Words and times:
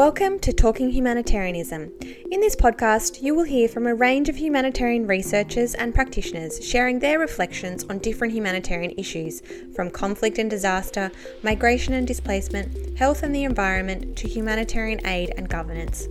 Welcome 0.00 0.38
to 0.38 0.52
Talking 0.54 0.90
Humanitarianism. 0.92 1.92
In 2.30 2.40
this 2.40 2.56
podcast, 2.56 3.20
you 3.20 3.34
will 3.34 3.44
hear 3.44 3.68
from 3.68 3.86
a 3.86 3.94
range 3.94 4.30
of 4.30 4.36
humanitarian 4.36 5.06
researchers 5.06 5.74
and 5.74 5.94
practitioners 5.94 6.64
sharing 6.66 6.98
their 6.98 7.18
reflections 7.18 7.84
on 7.84 7.98
different 7.98 8.32
humanitarian 8.32 8.94
issues, 8.96 9.42
from 9.76 9.90
conflict 9.90 10.38
and 10.38 10.48
disaster, 10.48 11.12
migration 11.42 11.92
and 11.92 12.06
displacement, 12.06 12.96
health 12.98 13.22
and 13.22 13.34
the 13.34 13.44
environment, 13.44 14.16
to 14.16 14.26
humanitarian 14.26 15.06
aid 15.06 15.34
and 15.36 15.50
governance. 15.50 16.08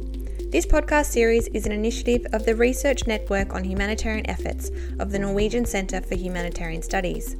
This 0.51 0.67
podcast 0.67 1.07
series 1.07 1.47
is 1.47 1.65
an 1.65 1.71
initiative 1.71 2.27
of 2.31 2.45
the 2.45 2.55
Research 2.55 3.07
Network 3.07 3.55
on 3.55 3.63
Humanitarian 3.63 4.29
Efforts 4.29 4.69
of 4.99 5.11
the 5.11 5.17
Norwegian 5.17 5.65
Centre 5.65 6.01
for 6.01 6.13
Humanitarian 6.13 6.83
Studies. 6.83 7.35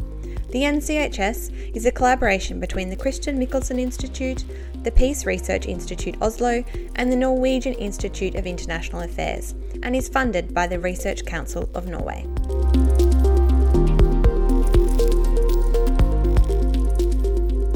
The 0.51 0.63
NCHS 0.63 1.75
is 1.75 1.85
a 1.85 1.91
collaboration 1.91 2.59
between 2.59 2.89
the 2.89 2.95
Christian 2.95 3.37
Michelsen 3.37 3.79
Institute, 3.79 4.45
the 4.81 4.89
Peace 4.89 5.27
Research 5.27 5.67
Institute 5.67 6.17
Oslo, 6.23 6.63
and 6.95 7.11
the 7.11 7.15
Norwegian 7.15 7.75
Institute 7.75 8.33
of 8.33 8.47
International 8.47 9.03
Affairs, 9.03 9.53
and 9.83 9.95
is 9.95 10.09
funded 10.09 10.51
by 10.51 10.65
the 10.65 10.79
Research 10.79 11.23
Council 11.23 11.69
of 11.75 11.85
Norway. 11.85 12.25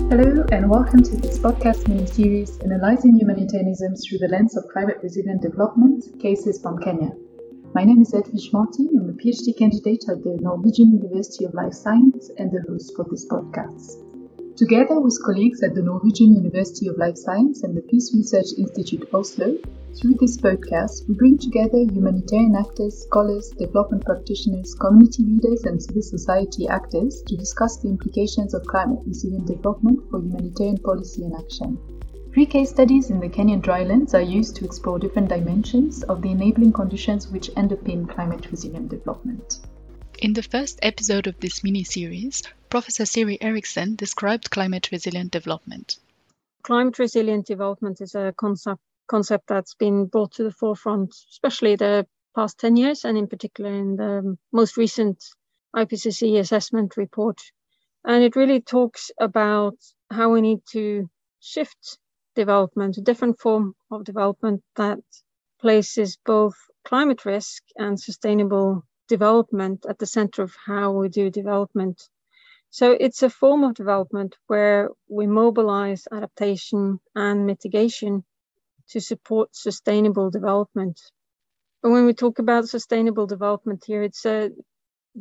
Hello, 0.09 0.43
and 0.51 0.67
welcome 0.67 1.03
to 1.03 1.15
this 1.17 1.37
podcast 1.37 1.87
mini 1.87 2.07
series 2.07 2.57
analyzing 2.61 3.15
humanitarianism 3.19 3.93
through 3.97 4.17
the 4.17 4.29
lens 4.29 4.57
of 4.57 4.67
climate 4.73 4.97
resilient 5.03 5.43
development 5.43 6.05
cases 6.19 6.59
from 6.59 6.79
Kenya. 6.79 7.11
My 7.75 7.83
name 7.83 8.03
is 8.03 8.13
Edwige 8.13 8.53
Marti. 8.53 8.87
I'm 8.87 9.09
a 9.09 9.13
PhD 9.13 9.57
candidate 9.57 10.05
at 10.07 10.23
the 10.23 10.37
Norwegian 10.39 10.91
University 10.91 11.45
of 11.45 11.55
Life 11.55 11.73
Science 11.73 12.29
and 12.37 12.51
the 12.51 12.63
host 12.69 12.93
for 12.95 13.03
this 13.09 13.25
podcast. 13.25 13.97
Together 14.55 14.99
with 14.99 15.17
colleagues 15.25 15.63
at 15.63 15.73
the 15.73 15.81
Norwegian 15.81 16.35
University 16.35 16.87
of 16.87 16.99
Life 16.99 17.17
Science 17.17 17.63
and 17.63 17.75
the 17.75 17.81
Peace 17.81 18.13
Research 18.15 18.53
Institute 18.59 19.09
Oslo, 19.11 19.57
through 19.99 20.13
this 20.19 20.37
podcast, 20.37 21.09
we 21.09 21.15
bring 21.15 21.39
together 21.39 21.79
humanitarian 21.79 22.55
actors, 22.55 23.05
scholars, 23.05 23.49
development 23.57 24.05
practitioners, 24.05 24.75
community 24.75 25.23
leaders, 25.23 25.63
and 25.63 25.81
civil 25.81 26.03
society 26.03 26.67
actors 26.67 27.23
to 27.25 27.35
discuss 27.35 27.77
the 27.77 27.89
implications 27.89 28.53
of 28.53 28.61
climate 28.67 28.99
resilient 29.07 29.47
development 29.47 29.99
for 30.11 30.21
humanitarian 30.21 30.77
policy 30.77 31.23
and 31.23 31.33
action. 31.33 31.79
Three 32.33 32.47
case 32.47 32.71
studies 32.71 33.11
in 33.11 33.19
the 33.19 33.29
Kenyan 33.29 33.61
drylands 33.61 34.15
are 34.15 34.21
used 34.21 34.55
to 34.55 34.65
explore 34.65 34.97
different 34.97 35.29
dimensions 35.29 36.01
of 36.01 36.23
the 36.23 36.31
enabling 36.31 36.73
conditions 36.73 37.27
which 37.27 37.51
underpin 37.51 38.09
climate 38.09 38.49
resilient 38.49 38.89
development. 38.89 39.59
In 40.17 40.33
the 40.33 40.41
first 40.41 40.79
episode 40.81 41.27
of 41.27 41.39
this 41.39 41.63
mini 41.63 41.83
series, 41.83 42.41
Professor 42.71 43.05
Siri 43.05 43.37
Eriksen 43.39 43.95
described 43.95 44.49
climate 44.49 44.89
resilient 44.91 45.29
development. 45.29 45.97
Climate 46.63 46.97
resilient 46.97 47.45
development 47.45 48.01
is 48.01 48.15
a 48.15 48.33
concept, 48.35 48.81
concept 49.05 49.45
that's 49.45 49.75
been 49.75 50.07
brought 50.07 50.31
to 50.31 50.43
the 50.43 50.51
forefront, 50.51 51.13
especially 51.29 51.75
the 51.75 52.07
past 52.33 52.59
10 52.59 52.77
years, 52.77 53.05
and 53.05 53.15
in 53.15 53.27
particular 53.27 53.71
in 53.71 53.95
the 53.95 54.35
most 54.51 54.75
recent 54.75 55.23
IPCC 55.75 56.39
assessment 56.39 56.97
report. 56.97 57.39
And 58.03 58.23
it 58.23 58.35
really 58.35 58.59
talks 58.59 59.11
about 59.19 59.75
how 60.09 60.31
we 60.31 60.41
need 60.41 60.61
to 60.71 61.07
shift 61.39 61.99
development, 62.35 62.97
a 62.97 63.01
different 63.01 63.39
form 63.39 63.75
of 63.91 64.03
development 64.03 64.61
that 64.75 64.99
places 65.59 66.17
both 66.25 66.55
climate 66.83 67.25
risk 67.25 67.63
and 67.77 67.99
sustainable 67.99 68.85
development 69.07 69.85
at 69.87 69.99
the 69.99 70.05
center 70.05 70.41
of 70.43 70.53
how 70.65 70.91
we 70.91 71.09
do 71.09 71.29
development. 71.29 72.01
So 72.69 72.91
it's 72.91 73.23
a 73.23 73.29
form 73.29 73.63
of 73.63 73.75
development 73.75 74.35
where 74.47 74.89
we 75.07 75.27
mobilize 75.27 76.07
adaptation 76.11 76.99
and 77.15 77.45
mitigation 77.45 78.23
to 78.89 78.99
support 78.99 79.55
sustainable 79.55 80.29
development. 80.29 80.99
And 81.83 81.93
when 81.93 82.05
we 82.05 82.13
talk 82.13 82.39
about 82.39 82.67
sustainable 82.67 83.27
development 83.27 83.83
here, 83.85 84.03
it's 84.03 84.25
a 84.25 84.51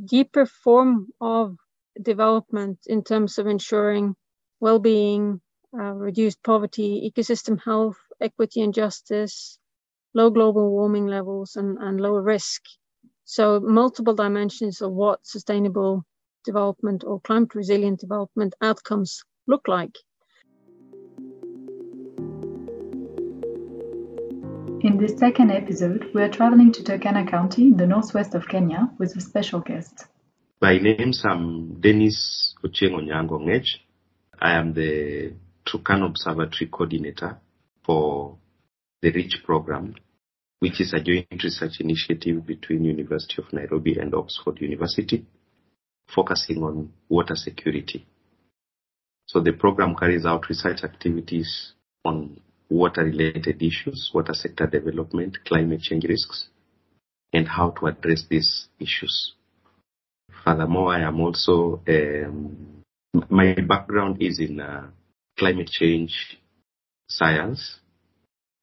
deeper 0.05 0.47
form 0.47 1.09
of 1.21 1.57
development 2.01 2.79
in 2.87 3.05
terms 3.05 3.39
of 3.39 3.47
ensuring 3.47 4.15
well-being, 4.61 5.41
uh, 5.79 5.93
reduced 5.93 6.43
poverty, 6.43 7.11
ecosystem 7.11 7.59
health, 7.63 7.97
equity 8.21 8.61
and 8.61 8.75
justice, 8.75 9.59
low 10.15 10.31
global 10.31 10.71
warming 10.71 11.07
levels, 11.07 11.57
and, 11.57 11.79
and 11.79 12.01
lower 12.01 12.23
risk. 12.23 12.63
So, 13.25 13.61
multiple 13.61 14.15
dimensions 14.15 14.83
of 14.83 14.93
what 14.93 15.27
sustainable 15.27 16.05
development 16.45 17.05
or 17.07 17.21
climate 17.21 17.55
resilient 17.55 18.01
development 18.01 18.55
outcomes 18.61 19.25
look 19.47 19.69
like. 19.69 19.97
In 24.85 24.99
this 24.99 25.17
second 25.17 25.53
episode, 25.53 26.11
we 26.13 26.23
are 26.23 26.29
traveling 26.29 26.73
to 26.73 26.83
Turkana 26.83 27.31
County 27.31 27.69
in 27.69 27.77
the 27.77 27.87
northwest 27.87 28.35
of 28.35 28.49
Kenya 28.49 28.91
with 28.99 29.17
a 29.17 29.21
special 29.21 29.61
guest. 29.61 30.07
By 30.59 30.79
name, 30.79 31.13
I'm 31.25 31.81
Dennis 31.81 32.55
Ochieng 32.65 32.95
Onyango 32.95 33.41
I 34.41 34.55
am 34.55 34.73
the 34.73 35.35
Turkana 35.67 36.07
Observatory 36.07 36.69
Coordinator 36.71 37.39
for 37.85 38.37
the 39.01 39.11
REACH 39.11 39.43
program, 39.45 39.95
which 40.61 40.81
is 40.81 40.93
a 40.93 41.01
joint 41.01 41.27
research 41.43 41.81
initiative 41.81 42.47
between 42.47 42.85
University 42.85 43.43
of 43.43 43.53
Nairobi 43.53 43.99
and 43.99 44.15
Oxford 44.15 44.61
University, 44.61 45.27
focusing 46.15 46.63
on 46.63 46.93
water 47.09 47.35
security. 47.35 48.07
So 49.27 49.41
the 49.41 49.53
program 49.53 49.95
carries 49.97 50.27
out 50.27 50.49
research 50.49 50.85
activities 50.85 51.73
on 52.05 52.41
water-related 52.69 53.63
issues, 53.63 54.11
water 54.15 54.35
sector 54.35 54.67
development, 54.67 55.39
climate 55.45 55.81
change 55.81 56.05
risks, 56.05 56.49
and 57.33 57.49
how 57.49 57.71
to 57.71 57.87
address 57.87 58.25
these 58.29 58.69
issues. 58.79 59.35
Furthermore, 60.45 60.95
I 60.95 61.01
am 61.03 61.21
also, 61.21 61.83
um, 61.89 62.83
my 63.31 63.55
background 63.67 64.21
is 64.21 64.41
in 64.41 64.61
uh, 64.61 64.89
climate 65.43 65.71
change 65.71 66.39
science, 67.09 67.81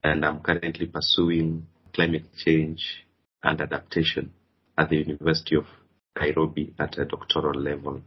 and 0.01 0.25
I'm 0.25 0.40
currently 0.40 0.85
pursuing 0.85 1.67
climate 1.94 2.23
change 2.38 3.06
and 3.44 3.59
adaptation 3.59 4.31
at 4.78 4.89
the 4.89 4.95
University 4.95 5.57
of 5.57 5.66
Nairobi 6.18 6.73
at 6.79 6.97
a 6.97 7.03
doctoral 7.03 7.59
level. 7.59 8.01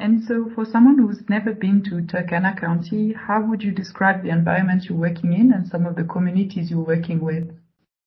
And 0.00 0.24
so, 0.24 0.50
for 0.54 0.64
someone 0.64 0.96
who's 0.96 1.20
never 1.28 1.52
been 1.52 1.82
to 1.84 1.96
Turkana 1.96 2.58
County, 2.58 3.12
how 3.12 3.44
would 3.46 3.62
you 3.62 3.72
describe 3.72 4.22
the 4.22 4.30
environment 4.30 4.84
you're 4.88 4.96
working 4.96 5.34
in 5.34 5.52
and 5.52 5.68
some 5.68 5.84
of 5.84 5.94
the 5.94 6.04
communities 6.04 6.70
you're 6.70 6.80
working 6.94 7.20
with? 7.20 7.50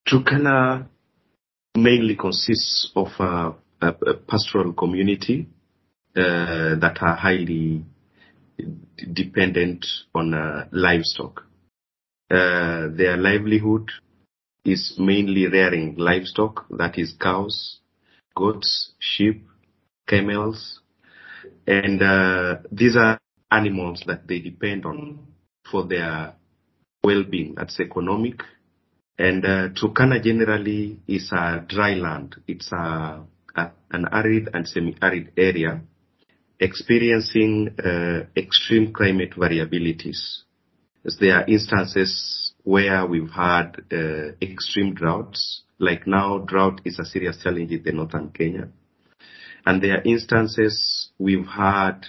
Turkana 0.10 0.88
mainly 1.76 2.16
consists 2.16 2.92
of 2.96 3.10
a, 3.20 3.54
a, 3.82 3.90
a 3.90 4.14
pastoral 4.16 4.74
community 4.74 5.48
uh, 6.16 6.74
that 6.82 6.98
are 7.02 7.16
highly 7.16 7.86
dependent 9.14 9.86
on 10.14 10.34
uh, 10.34 10.68
livestock. 10.72 11.44
Uh, 12.30 12.88
their 12.96 13.16
livelihood 13.18 13.90
is 14.66 14.96
mainly 14.98 15.48
rearing 15.48 15.96
livestock, 15.98 16.66
that 16.72 16.98
is 16.98 17.14
cows, 17.20 17.80
goats, 18.36 18.92
sheep, 19.00 19.46
camels, 20.08 20.82
and 21.66 22.02
uh, 22.02 22.56
these 22.72 22.96
are 22.96 23.20
animals 23.52 24.04
that 24.08 24.28
they 24.28 24.40
depend 24.40 24.86
on 24.86 25.20
for 25.70 25.86
their 25.86 26.34
well-being. 27.04 27.56
That's 27.56 27.80
economic. 27.80 28.42
And 29.18 29.46
uh, 29.46 29.70
Turkana 29.70 30.22
generally 30.22 31.00
is 31.08 31.32
a 31.32 31.66
dry 31.68 31.94
land. 31.96 32.36
It's 32.48 32.72
a, 32.72 33.24
a 33.56 33.72
an 33.92 34.06
arid 34.12 34.50
and 34.54 34.68
semi-arid 34.68 35.32
area 35.38 35.82
experiencing 36.60 37.76
uh, 37.84 38.26
extreme 38.36 38.94
climate 38.94 39.32
variabilities. 39.32 40.40
There 41.20 41.36
are 41.36 41.46
instances 41.48 42.54
where 42.64 43.06
we've 43.06 43.30
had 43.30 43.78
uh, 43.92 44.34
extreme 44.42 44.94
droughts, 44.94 45.62
like 45.80 46.06
now 46.06 46.40
drought 46.40 46.82
is 46.84 47.00
a 47.00 47.06
serious 47.06 47.42
challenge 47.42 47.72
in 47.72 47.84
the 47.84 47.92
northern 47.92 48.30
Kenya. 48.30 48.70
And 49.66 49.82
there 49.82 49.98
are 49.98 50.04
instances 50.04 51.10
we've 51.18 51.46
had 51.46 52.06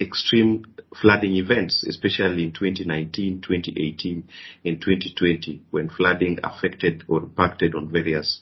extreme 0.00 0.64
flooding 1.00 1.36
events, 1.36 1.84
especially 1.88 2.44
in 2.44 2.52
2019, 2.52 3.40
2018, 3.40 4.28
and 4.64 4.80
2020, 4.80 5.62
when 5.70 5.88
flooding 5.88 6.38
affected 6.42 7.04
or 7.08 7.22
impacted 7.22 7.74
on 7.74 7.90
various 7.90 8.40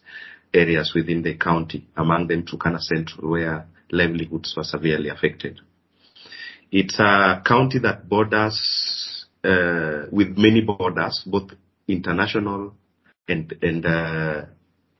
areas 0.52 0.92
within 0.94 1.22
the 1.22 1.34
county, 1.34 1.88
among 1.96 2.28
them 2.28 2.44
Turkana 2.44 2.80
Central, 2.80 3.30
where 3.30 3.66
livelihoods 3.90 4.54
were 4.56 4.64
severely 4.64 5.08
affected. 5.08 5.60
It's 6.70 6.98
a 6.98 7.42
county 7.46 7.78
that 7.80 8.08
borders 8.08 9.26
uh, 9.44 10.06
with 10.10 10.36
many 10.36 10.62
borders, 10.62 11.22
both 11.26 11.50
international 11.86 12.74
and 13.28 13.54
and 13.62 13.86
uh, 13.86 14.42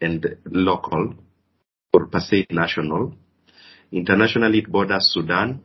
and 0.00 0.36
local, 0.50 1.14
or 1.92 2.06
per 2.06 2.20
se 2.20 2.46
national. 2.50 3.14
Internationally, 3.90 4.58
it 4.58 4.70
borders 4.70 5.10
Sudan, 5.12 5.60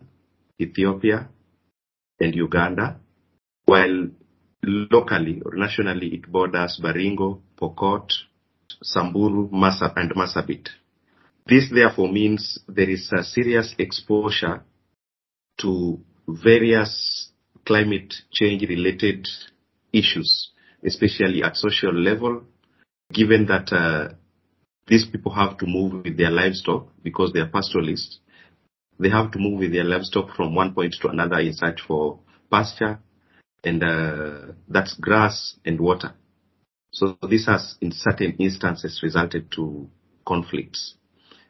Ethiopia, 0.59 1.29
and 2.19 2.35
Uganda, 2.35 2.99
while 3.65 4.09
locally 4.63 5.41
or 5.45 5.55
nationally, 5.55 6.07
it 6.07 6.31
borders 6.31 6.79
Baringo, 6.83 7.41
Pokot, 7.59 8.11
Samburu, 8.81 9.49
Masa, 9.49 9.93
and 9.95 10.11
Marsabit. 10.11 10.69
This 11.49 11.67
therefore 11.73 12.11
means 12.11 12.59
there 12.67 12.89
is 12.89 13.11
a 13.11 13.23
serious 13.23 13.73
exposure 13.79 14.63
to 15.61 15.99
various 16.27 17.31
climate 17.65 18.13
change 18.31 18.61
related 18.69 19.27
issues, 19.91 20.51
especially 20.85 21.41
at 21.41 21.55
social 21.55 21.93
level, 21.93 22.43
given 23.11 23.47
that 23.47 23.73
uh, 23.73 24.13
these 24.87 25.07
people 25.07 25.33
have 25.33 25.57
to 25.57 25.65
move 25.65 26.03
with 26.03 26.17
their 26.17 26.29
livestock 26.29 26.87
because 27.03 27.33
they 27.33 27.39
are 27.39 27.49
pastoralists. 27.49 28.19
They 28.99 29.09
have 29.09 29.31
to 29.31 29.39
move 29.39 29.59
with 29.59 29.71
their 29.71 29.85
livestock 29.85 30.35
from 30.35 30.53
one 30.53 30.75
point 30.75 30.95
to 31.01 31.07
another 31.07 31.39
in 31.39 31.53
search 31.53 31.81
for 31.87 32.19
pasture, 32.51 32.99
and 33.63 33.83
uh, 33.83 34.53
that's 34.67 34.93
grass 34.93 35.55
and 35.65 35.79
water. 35.79 36.13
So 36.91 37.17
this 37.27 37.47
has, 37.47 37.75
in 37.81 37.91
certain 37.91 38.35
instances, 38.37 38.99
resulted 39.01 39.51
to 39.53 39.89
conflicts 40.27 40.95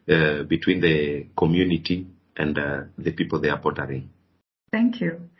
uh, 0.08 0.42
between 0.44 0.80
the 0.80 1.26
community 1.36 2.06
and 2.36 2.58
uh, 2.58 2.80
the 2.98 3.12
people 3.12 3.40
they 3.40 3.48
are 3.48 3.58
bordering. 3.58 4.10
Thank 4.72 5.00
you. 5.00 5.30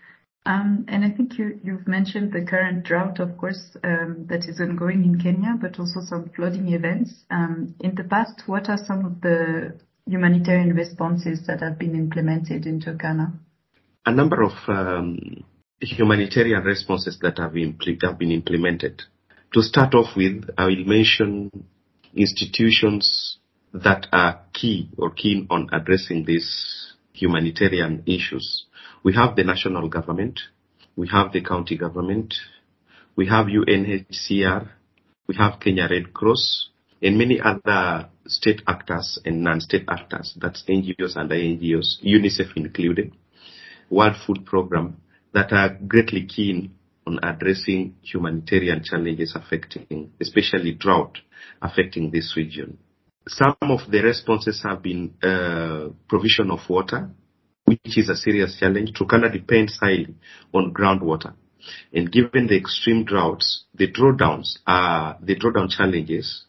Um, 0.46 0.86
and 0.88 1.04
I 1.04 1.10
think 1.10 1.38
you, 1.38 1.60
you've 1.62 1.86
mentioned 1.86 2.32
the 2.32 2.42
current 2.44 2.84
drought, 2.84 3.20
of 3.20 3.36
course, 3.36 3.76
um, 3.84 4.26
that 4.28 4.48
is 4.48 4.58
ongoing 4.60 5.04
in 5.04 5.20
Kenya, 5.20 5.56
but 5.60 5.78
also 5.78 6.00
some 6.00 6.30
flooding 6.34 6.72
events. 6.72 7.12
Um, 7.30 7.74
in 7.80 7.94
the 7.94 8.04
past, 8.04 8.42
what 8.46 8.68
are 8.68 8.78
some 8.78 9.04
of 9.04 9.20
the 9.20 9.78
humanitarian 10.06 10.74
responses 10.74 11.46
that 11.46 11.60
have 11.60 11.78
been 11.78 11.94
implemented 11.94 12.66
in 12.66 12.80
Turkana? 12.80 13.34
A 14.06 14.12
number 14.12 14.42
of 14.42 14.52
um, 14.66 15.44
humanitarian 15.80 16.62
responses 16.62 17.18
that 17.20 17.38
have 17.38 17.52
been, 17.52 17.78
have 18.02 18.18
been 18.18 18.30
implemented. 18.30 19.02
To 19.52 19.62
start 19.62 19.94
off 19.94 20.16
with, 20.16 20.48
I 20.56 20.66
will 20.66 20.84
mention 20.84 21.50
institutions 22.14 23.38
that 23.72 24.06
are 24.12 24.40
key 24.52 24.90
or 24.98 25.10
keen 25.10 25.46
on 25.50 25.68
addressing 25.72 26.24
these 26.24 26.94
humanitarian 27.12 28.02
issues. 28.06 28.66
We 29.02 29.14
have 29.14 29.36
the 29.36 29.44
national 29.44 29.88
government, 29.88 30.40
we 30.96 31.08
have 31.08 31.32
the 31.32 31.42
county 31.42 31.76
government, 31.76 32.34
we 33.16 33.26
have 33.28 33.46
UNHCR, 33.46 34.68
we 35.26 35.36
have 35.36 35.60
Kenya 35.60 35.88
Red 35.90 36.12
Cross, 36.12 36.70
and 37.02 37.16
many 37.16 37.40
other 37.40 38.08
state 38.26 38.62
actors 38.66 39.18
and 39.24 39.42
non-state 39.42 39.84
actors, 39.88 40.36
that's 40.40 40.64
NGOs 40.68 41.16
and 41.16 41.30
INGOs, 41.30 42.02
UNICEF 42.04 42.56
included, 42.56 43.12
World 43.88 44.16
Food 44.26 44.44
Program, 44.44 45.00
that 45.32 45.52
are 45.52 45.78
greatly 45.86 46.26
keen 46.26 46.74
on 47.06 47.18
addressing 47.22 47.94
humanitarian 48.02 48.82
challenges 48.84 49.34
affecting, 49.34 50.12
especially 50.20 50.72
drought, 50.72 51.18
affecting 51.62 52.10
this 52.10 52.34
region. 52.36 52.78
Some 53.28 53.56
of 53.60 53.90
the 53.90 54.02
responses 54.02 54.62
have 54.64 54.82
been 54.82 55.14
uh, 55.22 55.90
provision 56.08 56.50
of 56.50 56.60
water, 56.68 57.10
which 57.64 57.98
is 57.98 58.08
a 58.08 58.16
serious 58.16 58.56
challenge. 58.58 58.92
Turkana 58.92 59.32
depends 59.32 59.78
highly 59.78 60.14
on 60.52 60.72
groundwater. 60.72 61.34
And 61.92 62.10
given 62.10 62.46
the 62.46 62.56
extreme 62.56 63.04
droughts, 63.04 63.64
the 63.74 63.92
drawdowns 63.92 64.58
are, 64.66 65.18
the 65.20 65.36
drawdown 65.36 65.68
challenges 65.70 66.44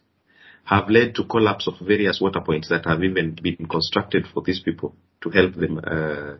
have 0.64 0.88
led 0.88 1.14
to 1.16 1.24
collapse 1.24 1.68
of 1.68 1.74
various 1.86 2.20
water 2.20 2.40
points 2.40 2.68
that 2.68 2.86
have 2.86 3.02
even 3.02 3.36
been 3.42 3.66
constructed 3.68 4.26
for 4.32 4.42
these 4.42 4.60
people 4.60 4.94
to 5.20 5.30
help 5.30 5.54
them, 5.54 5.80
uh, 5.84 6.36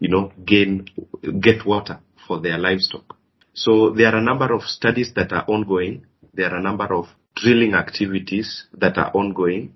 you 0.00 0.08
know, 0.08 0.32
gain, 0.44 0.86
get 1.40 1.64
water 1.64 2.00
for 2.26 2.40
their 2.40 2.58
livestock. 2.58 3.16
So 3.52 3.90
there 3.90 4.08
are 4.08 4.18
a 4.18 4.22
number 4.22 4.52
of 4.52 4.62
studies 4.62 5.12
that 5.16 5.32
are 5.32 5.44
ongoing. 5.46 6.06
There 6.34 6.50
are 6.50 6.58
a 6.58 6.62
number 6.62 6.92
of 6.94 7.06
drilling 7.40 7.74
activities 7.74 8.66
that 8.72 8.98
are 8.98 9.10
ongoing 9.14 9.74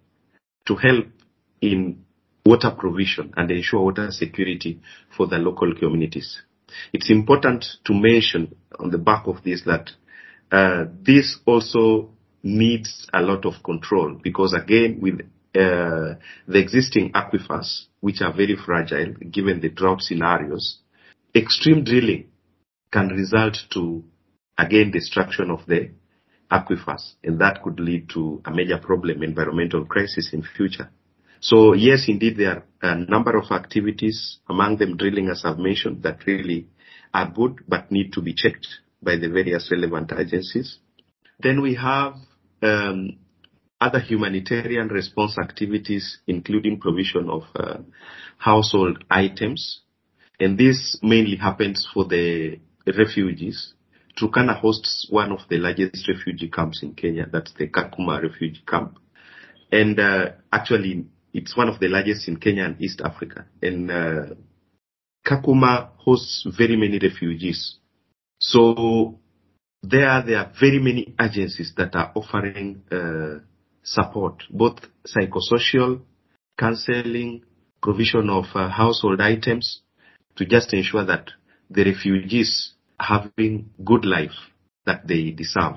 to 0.66 0.74
help 0.76 1.06
in 1.60 2.04
water 2.44 2.70
provision 2.76 3.32
and 3.36 3.50
ensure 3.50 3.82
water 3.82 4.10
security 4.10 4.80
for 5.16 5.26
the 5.26 5.38
local 5.38 5.72
communities. 5.74 6.42
It's 6.92 7.10
important 7.10 7.64
to 7.84 7.92
mention 7.92 8.56
on 8.78 8.90
the 8.90 8.98
back 8.98 9.26
of 9.26 9.42
this 9.44 9.62
that 9.64 9.90
uh, 10.50 10.86
this 11.02 11.38
also 11.46 12.10
needs 12.42 13.08
a 13.12 13.22
lot 13.22 13.44
of 13.46 13.62
control 13.62 14.18
because 14.22 14.52
again 14.52 14.98
with 15.00 15.20
uh, 15.54 16.16
the 16.48 16.58
existing 16.58 17.12
aquifers, 17.12 17.86
which 18.00 18.22
are 18.22 18.32
very 18.32 18.56
fragile 18.56 19.12
given 19.30 19.60
the 19.60 19.68
drought 19.68 20.00
scenarios, 20.00 20.78
extreme 21.34 21.84
drilling 21.84 22.26
can 22.90 23.08
result 23.08 23.56
to 23.70 24.02
again 24.58 24.90
destruction 24.90 25.50
of 25.50 25.60
the 25.66 25.90
aquifers 26.52 27.14
and 27.24 27.40
that 27.40 27.62
could 27.62 27.80
lead 27.80 28.08
to 28.10 28.42
a 28.44 28.50
major 28.50 28.78
problem 28.78 29.22
environmental 29.22 29.84
crisis 29.86 30.30
in 30.32 30.42
future. 30.42 30.90
So 31.40 31.72
yes, 31.72 32.04
indeed, 32.06 32.36
there 32.36 32.62
are 32.82 32.92
a 32.92 32.96
number 32.96 33.36
of 33.36 33.50
activities, 33.50 34.38
among 34.48 34.76
them 34.76 34.96
drilling, 34.96 35.28
as 35.28 35.42
I've 35.44 35.58
mentioned, 35.58 36.02
that 36.04 36.26
really 36.26 36.68
are 37.12 37.28
good 37.28 37.60
but 37.66 37.90
need 37.90 38.12
to 38.12 38.22
be 38.22 38.34
checked 38.34 38.68
by 39.02 39.16
the 39.16 39.28
various 39.28 39.68
relevant 39.70 40.12
agencies. 40.16 40.78
Then 41.40 41.60
we 41.60 41.74
have 41.74 42.14
um, 42.62 43.18
other 43.80 43.98
humanitarian 43.98 44.88
response 44.88 45.36
activities, 45.38 46.18
including 46.28 46.78
provision 46.78 47.28
of 47.28 47.42
uh, 47.56 47.78
household 48.38 49.04
items, 49.10 49.80
and 50.38 50.56
this 50.56 50.98
mainly 51.02 51.36
happens 51.36 51.88
for 51.92 52.04
the 52.04 52.60
refugees. 52.86 53.74
Turkana 54.20 54.58
hosts 54.58 55.06
one 55.10 55.32
of 55.32 55.40
the 55.48 55.58
largest 55.58 56.06
refugee 56.08 56.48
camps 56.48 56.82
in 56.82 56.94
Kenya. 56.94 57.26
That's 57.30 57.52
the 57.54 57.68
Kakuma 57.68 58.22
refugee 58.22 58.62
camp. 58.66 58.98
And 59.70 59.98
uh, 59.98 60.32
actually, 60.52 61.06
it's 61.32 61.56
one 61.56 61.68
of 61.68 61.80
the 61.80 61.88
largest 61.88 62.28
in 62.28 62.36
Kenya 62.36 62.64
and 62.64 62.80
East 62.80 63.00
Africa. 63.02 63.46
And 63.62 63.90
uh, 63.90 64.34
Kakuma 65.26 65.90
hosts 65.96 66.46
very 66.56 66.76
many 66.76 66.98
refugees. 66.98 67.76
So 68.38 69.18
there, 69.82 70.22
there 70.26 70.38
are 70.38 70.52
very 70.60 70.78
many 70.78 71.14
agencies 71.20 71.72
that 71.76 71.94
are 71.94 72.12
offering 72.14 72.82
uh, 72.90 73.40
support, 73.82 74.42
both 74.50 74.78
psychosocial, 75.06 76.02
counseling, 76.58 77.44
provision 77.82 78.30
of 78.30 78.44
uh, 78.54 78.68
household 78.68 79.20
items 79.20 79.80
to 80.36 80.46
just 80.46 80.72
ensure 80.72 81.04
that 81.04 81.30
the 81.70 81.84
refugees 81.84 82.74
having 83.02 83.70
good 83.84 84.04
life 84.04 84.36
that 84.86 85.06
they 85.06 85.30
deserve. 85.30 85.76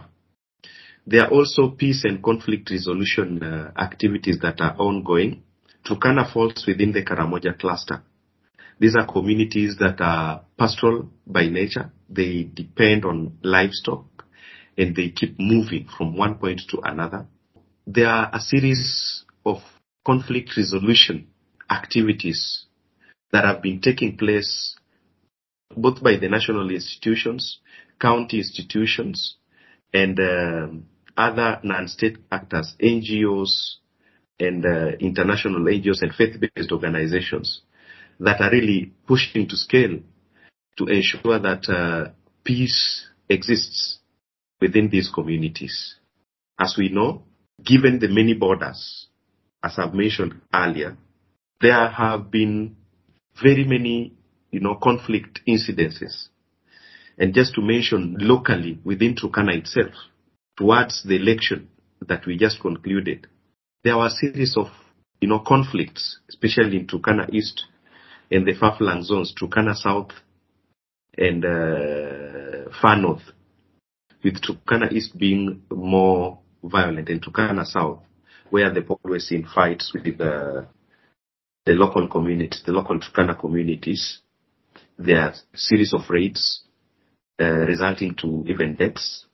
There 1.07 1.23
are 1.23 1.29
also 1.31 1.69
peace 1.69 2.03
and 2.03 2.23
conflict 2.23 2.69
resolution 2.71 3.43
uh, 3.43 3.71
activities 3.79 4.39
that 4.41 4.59
are 4.61 4.75
ongoing. 4.77 5.43
Turkana 5.85 6.31
falls 6.31 6.65
within 6.67 6.91
the 6.91 7.03
Karamoja 7.03 7.57
cluster. 7.59 8.01
These 8.79 8.95
are 8.95 9.05
communities 9.05 9.77
that 9.79 10.01
are 10.01 10.41
pastoral 10.57 11.09
by 11.25 11.47
nature. 11.47 11.91
They 12.09 12.43
depend 12.51 13.05
on 13.05 13.37
livestock 13.43 14.25
and 14.77 14.95
they 14.95 15.09
keep 15.09 15.39
moving 15.39 15.87
from 15.95 16.17
one 16.17 16.35
point 16.35 16.61
to 16.69 16.79
another. 16.83 17.27
There 17.87 18.09
are 18.09 18.29
a 18.33 18.39
series 18.39 19.23
of 19.45 19.57
conflict 20.05 20.57
resolution 20.57 21.27
activities 21.69 22.65
that 23.31 23.45
have 23.45 23.61
been 23.61 23.79
taking 23.79 24.17
place 24.17 24.75
both 25.75 26.01
by 26.03 26.17
the 26.17 26.29
national 26.29 26.69
institutions, 26.69 27.59
county 27.99 28.37
institutions, 28.37 29.37
and 29.93 30.19
um, 30.19 30.85
other 31.17 31.59
non-state 31.63 32.17
actors, 32.31 32.75
NGOs, 32.81 33.75
and 34.39 34.65
uh, 34.65 34.97
international 34.99 35.61
NGOs 35.61 36.01
and 36.01 36.13
faith-based 36.13 36.71
organizations 36.71 37.61
that 38.19 38.41
are 38.41 38.51
really 38.51 38.91
pushing 39.07 39.47
to 39.47 39.55
scale 39.55 39.99
to 40.77 40.85
ensure 40.87 41.39
that 41.39 41.69
uh, 41.69 42.11
peace 42.43 43.07
exists 43.29 43.99
within 44.59 44.89
these 44.89 45.09
communities. 45.13 45.95
As 46.59 46.75
we 46.77 46.89
know, 46.89 47.23
given 47.63 47.99
the 47.99 48.07
many 48.07 48.33
borders, 48.33 49.07
as 49.63 49.73
I've 49.77 49.93
mentioned 49.93 50.41
earlier, 50.53 50.97
there 51.61 51.89
have 51.89 52.29
been 52.29 52.75
very 53.41 53.63
many, 53.63 54.13
you 54.55 54.61
know, 54.61 54.75
conflict 54.75 55.41
incidences. 55.45 56.29
And 57.17 57.33
just 57.33 57.55
to 57.55 57.61
mention 57.61 58.15
locally 58.17 58.79
within 58.85 59.13
Turkana 59.13 59.53
itself, 59.57 59.93
towards 60.55 61.03
the 61.03 61.17
election 61.17 61.67
that 62.07 62.25
we 62.25 62.37
just 62.37 62.61
concluded, 62.61 63.27
there 63.83 63.97
were 63.97 64.05
a 64.05 64.09
series 64.09 64.55
of, 64.55 64.67
you 65.19 65.27
know, 65.27 65.39
conflicts, 65.39 66.19
especially 66.29 66.77
in 66.77 66.87
Turkana 66.87 67.29
East 67.33 67.65
and 68.31 68.47
the 68.47 68.53
far-flung 68.53 69.03
zones, 69.03 69.35
Turkana 69.37 69.75
South 69.75 70.11
and 71.17 71.43
uh, 71.43 72.71
far 72.81 72.95
north, 72.95 73.23
with 74.23 74.41
Turkana 74.41 74.89
East 74.93 75.17
being 75.17 75.63
more 75.69 76.39
violent 76.63 77.09
and 77.09 77.21
Turkana 77.21 77.65
South, 77.65 77.99
where 78.51 78.73
they've 78.73 78.89
always 79.03 79.27
seen 79.27 79.45
fights 79.53 79.91
with 79.93 80.17
the, 80.17 80.65
the 81.65 81.73
local 81.73 82.07
communities, 82.07 82.63
the 82.65 82.71
local 82.71 82.97
Turkana 83.01 83.37
communities. 83.37 84.21
There 84.97 85.19
are 85.19 85.33
series 85.53 85.93
of 85.93 86.09
raids 86.09 86.63
uh, 87.39 87.45
resulting 87.45 88.15
to 88.15 88.45
even 88.47 88.75
deaths, 88.75 89.25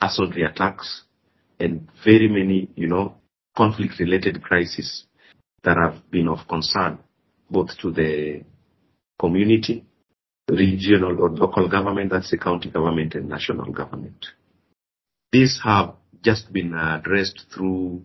assaultry 0.00 0.42
attacks, 0.42 1.02
and 1.58 1.88
very 2.04 2.28
many, 2.28 2.70
you 2.76 2.86
know, 2.86 3.14
conflict-related 3.56 4.42
crises 4.42 5.04
that 5.64 5.76
have 5.76 6.10
been 6.10 6.28
of 6.28 6.46
concern 6.46 6.98
both 7.50 7.76
to 7.78 7.90
the 7.90 8.42
community, 9.18 9.84
regional 10.48 11.20
or 11.20 11.30
local 11.30 11.68
government, 11.68 12.10
that's 12.10 12.30
the 12.30 12.38
county 12.38 12.70
government 12.70 13.14
and 13.14 13.28
national 13.28 13.72
government. 13.72 14.26
These 15.32 15.60
have 15.64 15.94
just 16.22 16.52
been 16.52 16.74
addressed 16.74 17.46
through 17.54 18.04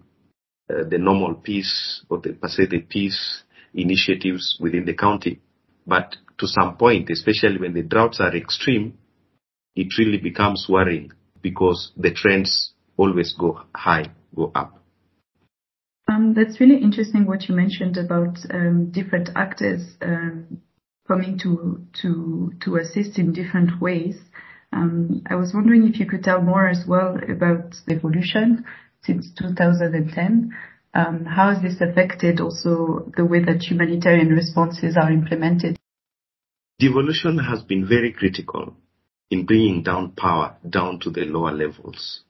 uh, 0.70 0.84
the 0.90 0.98
normal 0.98 1.36
peace 1.36 2.04
or 2.10 2.20
the 2.20 2.34
per 2.34 2.48
se 2.48 2.68
the 2.70 2.80
peace 2.80 3.44
initiatives 3.74 4.58
within 4.60 4.86
the 4.86 4.94
county. 4.94 5.42
But 5.86 6.16
to 6.44 6.48
some 6.48 6.76
point, 6.76 7.10
especially 7.10 7.58
when 7.58 7.74
the 7.74 7.84
droughts 7.84 8.20
are 8.20 8.36
extreme, 8.36 8.98
it 9.76 9.88
really 9.98 10.18
becomes 10.18 10.68
worrying 10.68 11.10
because 11.42 11.94
the 11.96 12.12
trends 12.12 12.74
always 12.98 13.34
go 13.40 13.62
high, 13.74 14.12
go 14.36 14.52
up. 14.54 14.78
Um, 16.10 16.34
that's 16.36 16.60
really 16.60 16.82
interesting 16.82 17.26
what 17.26 17.48
you 17.48 17.56
mentioned 17.56 17.98
about 17.98 18.38
um, 18.52 18.92
different 18.92 19.30
actors 19.38 19.96
um, 20.02 20.62
coming 21.08 21.40
to 21.40 21.86
to 22.02 22.52
to 22.62 22.76
assist 22.76 23.18
in 23.18 23.32
different 23.32 23.82
ways. 23.82 24.18
Um, 24.74 25.22
I 25.30 25.36
was 25.36 25.54
wondering 25.54 25.88
if 25.88 25.98
you 25.98 26.06
could 26.06 26.24
tell 26.24 26.42
more 26.42 26.68
as 26.68 26.84
well 26.86 27.18
about 27.30 27.76
the 27.88 27.96
devolution 27.96 28.66
since 29.02 29.32
2010. 29.38 30.52
Um, 30.94 31.26
how 31.26 31.54
has 31.54 31.64
this 31.64 31.80
affected 31.80 32.42
also 32.42 33.10
the 33.16 33.26
way 33.26 33.42
that 33.46 33.64
humanitarian 33.64 34.30
responses 34.30 34.98
are 34.98 35.12
implemented? 35.12 35.78
Devolution 36.84 37.38
has 37.38 37.62
been 37.62 37.88
very 37.88 38.12
critical 38.12 38.76
in 39.32 39.46
bringing 39.46 39.84
down 39.84 40.12
power 40.12 40.58
down 40.70 41.00
to 41.00 41.10
the 41.10 41.22
lower 41.22 41.54
levels. 41.54 42.24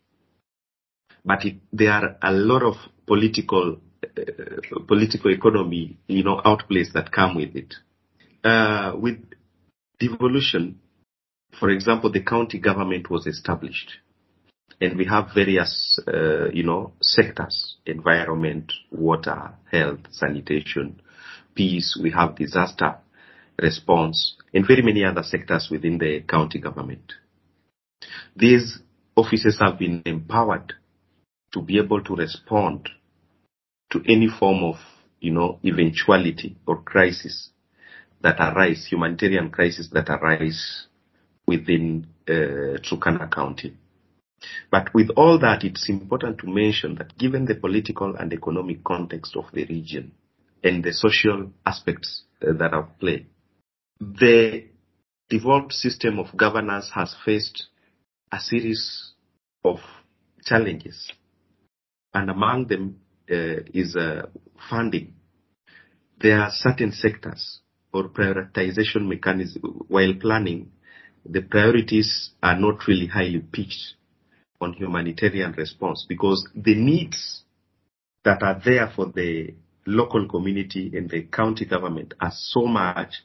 But 1.25 1.43
it, 1.43 1.55
there 1.71 1.91
are 1.91 2.17
a 2.21 2.31
lot 2.31 2.61
of 2.61 2.75
political 3.07 3.77
uh, 4.03 4.79
political 4.87 5.31
economy, 5.31 5.97
you 6.05 6.23
know, 6.23 6.39
outplays 6.45 6.93
that 6.93 7.11
come 7.11 7.33
with 7.35 7.55
it. 7.55 7.73
Uh, 8.43 8.93
with 8.95 9.25
devolution, 9.99 10.79
for 11.59 11.71
example, 11.71 12.11
the 12.11 12.21
county 12.21 12.59
government 12.59 13.09
was 13.09 13.25
established, 13.25 13.93
and 14.79 14.99
we 14.99 15.05
have 15.05 15.29
various, 15.33 15.99
uh, 16.07 16.49
you 16.51 16.61
know, 16.61 16.93
sectors: 17.01 17.77
environment, 17.87 18.71
water, 18.91 19.55
health, 19.71 20.01
sanitation, 20.11 21.01
peace. 21.55 21.97
We 21.99 22.11
have 22.11 22.35
disaster 22.35 22.99
response, 23.61 24.35
and 24.53 24.65
very 24.67 24.81
many 24.81 25.03
other 25.03 25.23
sectors 25.23 25.69
within 25.69 25.97
the 25.97 26.21
county 26.21 26.59
government. 26.59 27.13
These 28.35 28.79
offices 29.15 29.59
have 29.59 29.79
been 29.79 30.01
empowered 30.05 30.73
to 31.53 31.61
be 31.61 31.77
able 31.77 32.03
to 32.03 32.15
respond 32.15 32.89
to 33.91 34.01
any 34.07 34.27
form 34.27 34.63
of, 34.63 34.75
you 35.19 35.31
know, 35.31 35.59
eventuality 35.63 36.57
or 36.65 36.81
crisis 36.81 37.49
that 38.21 38.39
arise, 38.39 38.87
humanitarian 38.89 39.51
crisis 39.51 39.89
that 39.93 40.09
arise 40.09 40.87
within 41.45 42.07
uh, 42.27 42.79
Turkana 42.79 43.31
County. 43.31 43.77
But 44.71 44.93
with 44.93 45.09
all 45.15 45.39
that, 45.39 45.63
it's 45.63 45.89
important 45.89 46.39
to 46.39 46.47
mention 46.47 46.95
that 46.95 47.17
given 47.17 47.45
the 47.45 47.55
political 47.55 48.15
and 48.15 48.33
economic 48.33 48.83
context 48.83 49.35
of 49.35 49.45
the 49.53 49.65
region 49.65 50.11
and 50.63 50.83
the 50.83 50.93
social 50.93 51.51
aspects 51.65 52.23
uh, 52.41 52.53
that 52.53 52.73
have 52.73 52.97
played, 52.99 53.27
the 53.99 54.65
devolved 55.29 55.73
system 55.73 56.19
of 56.19 56.35
governance 56.37 56.89
has 56.93 57.15
faced 57.25 57.67
a 58.31 58.39
series 58.39 59.13
of 59.63 59.77
challenges. 60.43 61.11
And 62.13 62.29
among 62.29 62.67
them 62.67 62.99
uh, 63.31 63.63
is 63.73 63.95
uh, 63.95 64.27
funding. 64.69 65.13
There 66.19 66.39
are 66.39 66.51
certain 66.51 66.91
sectors 66.91 67.59
or 67.93 68.09
prioritization 68.09 69.07
mechanism 69.07 69.85
while 69.87 70.13
planning, 70.19 70.71
the 71.25 71.41
priorities 71.41 72.31
are 72.41 72.57
not 72.59 72.87
really 72.87 73.07
highly 73.07 73.39
pitched 73.39 73.95
on 74.59 74.73
humanitarian 74.73 75.51
response 75.53 76.05
because 76.07 76.47
the 76.55 76.75
needs 76.75 77.43
that 78.25 78.41
are 78.41 78.61
there 78.63 78.91
for 78.95 79.07
the 79.07 79.53
local 79.85 80.27
community 80.27 80.91
and 80.95 81.09
the 81.09 81.23
county 81.23 81.65
government 81.65 82.13
are 82.19 82.31
so 82.33 82.65
much 82.65 83.15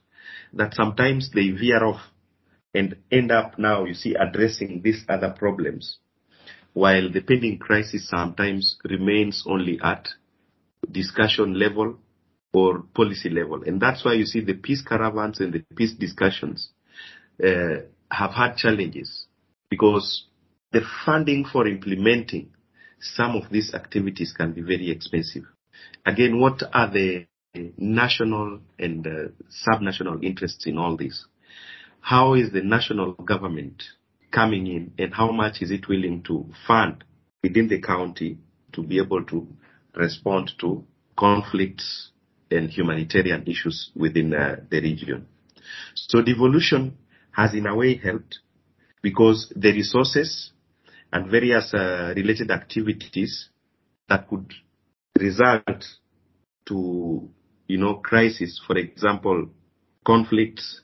that 0.52 0.74
sometimes 0.74 1.30
they 1.34 1.50
veer 1.50 1.84
off 1.84 2.00
and 2.74 2.96
end 3.10 3.32
up 3.32 3.58
now, 3.58 3.84
you 3.84 3.94
see, 3.94 4.14
addressing 4.14 4.82
these 4.82 5.04
other 5.08 5.30
problems, 5.30 5.98
while 6.72 7.10
the 7.10 7.20
pending 7.20 7.58
crisis 7.58 8.08
sometimes 8.08 8.76
remains 8.84 9.44
only 9.46 9.80
at 9.82 10.08
discussion 10.90 11.58
level 11.58 11.98
or 12.52 12.82
policy 12.94 13.30
level. 13.30 13.62
And 13.64 13.80
that's 13.80 14.04
why 14.04 14.14
you 14.14 14.24
see 14.24 14.40
the 14.40 14.54
peace 14.54 14.82
caravans 14.82 15.40
and 15.40 15.52
the 15.52 15.64
peace 15.74 15.94
discussions 15.94 16.70
uh, 17.44 17.82
have 18.10 18.32
had 18.32 18.56
challenges 18.56 19.26
because 19.70 20.24
the 20.72 20.80
funding 21.04 21.44
for 21.44 21.66
implementing 21.66 22.50
some 23.00 23.36
of 23.36 23.50
these 23.50 23.74
activities 23.74 24.34
can 24.36 24.52
be 24.52 24.60
very 24.60 24.90
expensive. 24.90 25.44
Again, 26.04 26.40
what 26.40 26.62
are 26.72 26.90
the 26.90 27.26
national 27.54 28.60
and 28.78 29.06
uh, 29.06 29.10
subnational 29.66 30.22
interests 30.22 30.66
in 30.66 30.78
all 30.78 30.96
this? 30.96 31.26
How 32.00 32.34
is 32.34 32.52
the 32.52 32.62
national 32.62 33.12
government 33.12 33.82
coming 34.30 34.66
in 34.66 34.92
and 34.98 35.14
how 35.14 35.32
much 35.32 35.62
is 35.62 35.70
it 35.70 35.88
willing 35.88 36.22
to 36.24 36.46
fund 36.66 37.04
within 37.42 37.68
the 37.68 37.80
county 37.80 38.38
to 38.72 38.82
be 38.82 39.00
able 39.00 39.24
to 39.24 39.46
respond 39.94 40.50
to 40.60 40.84
conflicts 41.16 42.10
and 42.50 42.70
humanitarian 42.70 43.42
issues 43.46 43.90
within 43.94 44.32
uh, 44.32 44.56
the 44.70 44.80
region. 44.80 45.26
So 45.94 46.22
devolution 46.22 46.96
has 47.32 47.54
in 47.54 47.66
a 47.66 47.74
way 47.74 47.96
helped 47.96 48.38
because 49.02 49.52
the 49.54 49.72
resources 49.72 50.52
and 51.12 51.30
various 51.30 51.72
uh, 51.74 52.12
related 52.16 52.50
activities 52.50 53.48
that 54.08 54.28
could 54.28 54.52
result 55.18 55.84
to, 56.66 57.28
you 57.68 57.78
know, 57.78 57.94
crisis, 57.94 58.60
for 58.66 58.76
example, 58.76 59.48
conflicts 60.04 60.80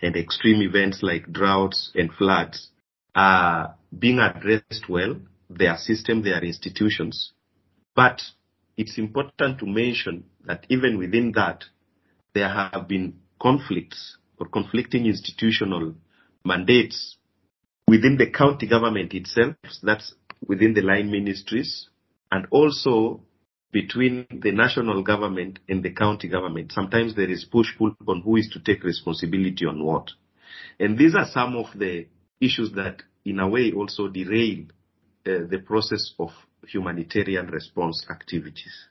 and 0.00 0.16
extreme 0.16 0.62
events 0.62 1.02
like 1.02 1.30
droughts 1.32 1.90
and 1.94 2.10
floods 2.12 2.68
are 3.14 3.74
being 3.98 4.20
addressed 4.20 4.88
well. 4.88 5.16
Their 5.50 5.76
system, 5.76 6.22
their 6.22 6.44
institutions, 6.44 7.32
but 7.96 8.20
it's 8.76 8.98
important 8.98 9.58
to 9.60 9.66
mention 9.66 10.24
that 10.44 10.66
even 10.68 10.98
within 10.98 11.32
that, 11.32 11.64
there 12.34 12.50
have 12.50 12.86
been 12.86 13.14
conflicts 13.40 14.18
or 14.38 14.46
conflicting 14.46 15.06
institutional 15.06 15.94
mandates 16.44 17.16
within 17.88 18.18
the 18.18 18.30
county 18.30 18.68
government 18.68 19.14
itself, 19.14 19.56
that's 19.82 20.14
within 20.46 20.74
the 20.74 20.82
line 20.82 21.10
ministries, 21.10 21.88
and 22.30 22.46
also 22.50 23.22
between 23.70 24.26
the 24.30 24.52
national 24.52 25.02
government 25.02 25.58
and 25.68 25.82
the 25.82 25.92
county 25.92 26.28
government. 26.28 26.72
Sometimes 26.72 27.14
there 27.14 27.30
is 27.30 27.44
push-pull 27.44 27.94
on 28.06 28.22
who 28.22 28.36
is 28.36 28.48
to 28.52 28.60
take 28.60 28.82
responsibility 28.82 29.66
on 29.66 29.84
what. 29.84 30.10
And 30.80 30.96
these 30.96 31.14
are 31.14 31.26
some 31.30 31.56
of 31.56 31.66
the 31.78 32.06
issues 32.40 32.72
that 32.72 33.02
in 33.24 33.40
a 33.40 33.48
way 33.48 33.72
also 33.72 34.08
derail 34.08 34.64
uh, 35.26 35.44
the 35.50 35.62
process 35.66 36.14
of 36.18 36.30
humanitarian 36.66 37.46
response 37.48 38.06
activities. 38.10 38.86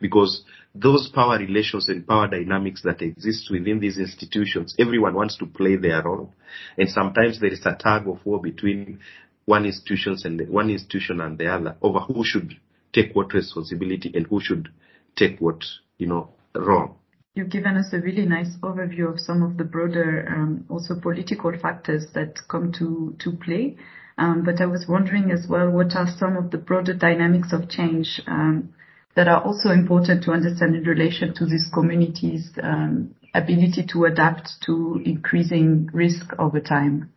Because 0.00 0.44
those 0.74 1.10
power 1.14 1.38
relations 1.38 1.88
and 1.88 2.06
power 2.06 2.28
dynamics 2.28 2.82
that 2.82 3.00
exist 3.00 3.48
within 3.50 3.80
these 3.80 3.98
institutions, 3.98 4.74
everyone 4.78 5.14
wants 5.14 5.36
to 5.38 5.46
play 5.46 5.76
their 5.76 6.02
role. 6.02 6.34
And 6.76 6.88
sometimes 6.88 7.40
there 7.40 7.52
is 7.52 7.64
a 7.64 7.74
tug 7.74 8.06
of 8.08 8.24
war 8.24 8.40
between 8.40 9.00
one 9.46 9.64
institutions 9.64 10.24
and 10.24 10.38
the, 10.38 10.44
one 10.44 10.68
institution 10.70 11.20
and 11.20 11.38
the 11.38 11.46
other 11.46 11.76
over 11.80 12.00
who 12.00 12.22
should 12.24 12.54
take 12.92 13.14
what 13.14 13.32
responsibility 13.34 14.12
and 14.14 14.26
who 14.26 14.40
should 14.40 14.68
take 15.16 15.38
what, 15.40 15.64
you 15.98 16.06
know, 16.06 16.30
role. 16.54 16.98
You've 17.34 17.50
given 17.50 17.76
us 17.76 17.92
a 17.92 18.00
really 18.00 18.26
nice 18.26 18.56
overview 18.62 19.12
of 19.12 19.20
some 19.20 19.42
of 19.42 19.58
the 19.58 19.64
broader, 19.64 20.26
um, 20.28 20.64
also 20.68 20.98
political 21.00 21.52
factors 21.56 22.06
that 22.14 22.40
come 22.48 22.72
to, 22.78 23.14
to 23.20 23.32
play. 23.36 23.76
Um, 24.16 24.42
but 24.44 24.60
I 24.60 24.66
was 24.66 24.86
wondering 24.88 25.30
as 25.30 25.46
well, 25.48 25.70
what 25.70 25.94
are 25.94 26.08
some 26.18 26.36
of 26.36 26.50
the 26.50 26.58
broader 26.58 26.94
dynamics 26.94 27.52
of 27.52 27.68
change 27.68 28.20
um, 28.26 28.74
that 29.14 29.28
are 29.28 29.42
also 29.42 29.70
important 29.70 30.24
to 30.24 30.32
understand 30.32 30.74
in 30.74 30.82
relation 30.82 31.32
to 31.34 31.46
these 31.46 31.70
communities' 31.72 32.50
um, 32.60 33.14
ability 33.34 33.86
to 33.92 34.06
adapt 34.06 34.50
to 34.66 35.00
increasing 35.04 35.88
risk 35.92 36.32
over 36.38 36.58
time? 36.58 37.12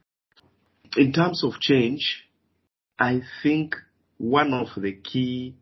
In 0.96 1.12
terms 1.13 1.44
of 1.44 1.60
change, 1.60 2.25
I 3.00 3.22
think 3.42 3.75
one 4.18 4.54
of 4.54 4.68
the 4.80 4.94
key 4.94 5.56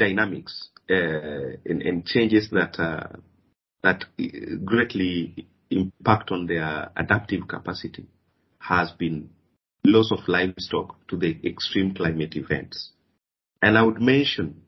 dynamics 0.00 0.70
uh, 0.90 1.60
and, 1.66 1.82
and, 1.82 2.06
changes 2.06 2.48
that 2.50 2.80
uh, 2.80 3.06
that 3.82 4.04
greatly 4.64 5.46
impact 5.70 6.32
on 6.32 6.46
their 6.46 6.90
adaptive 6.96 7.46
capacity 7.46 8.06
has 8.58 8.90
been 8.92 9.28
loss 9.84 10.10
of 10.10 10.26
livestock 10.26 11.06
to 11.06 11.16
the 11.16 11.38
extreme 11.44 11.94
climate 11.94 12.34
events. 12.34 12.90
And 13.62 13.78
I 13.78 13.82
would 13.82 14.00
mention, 14.00 14.62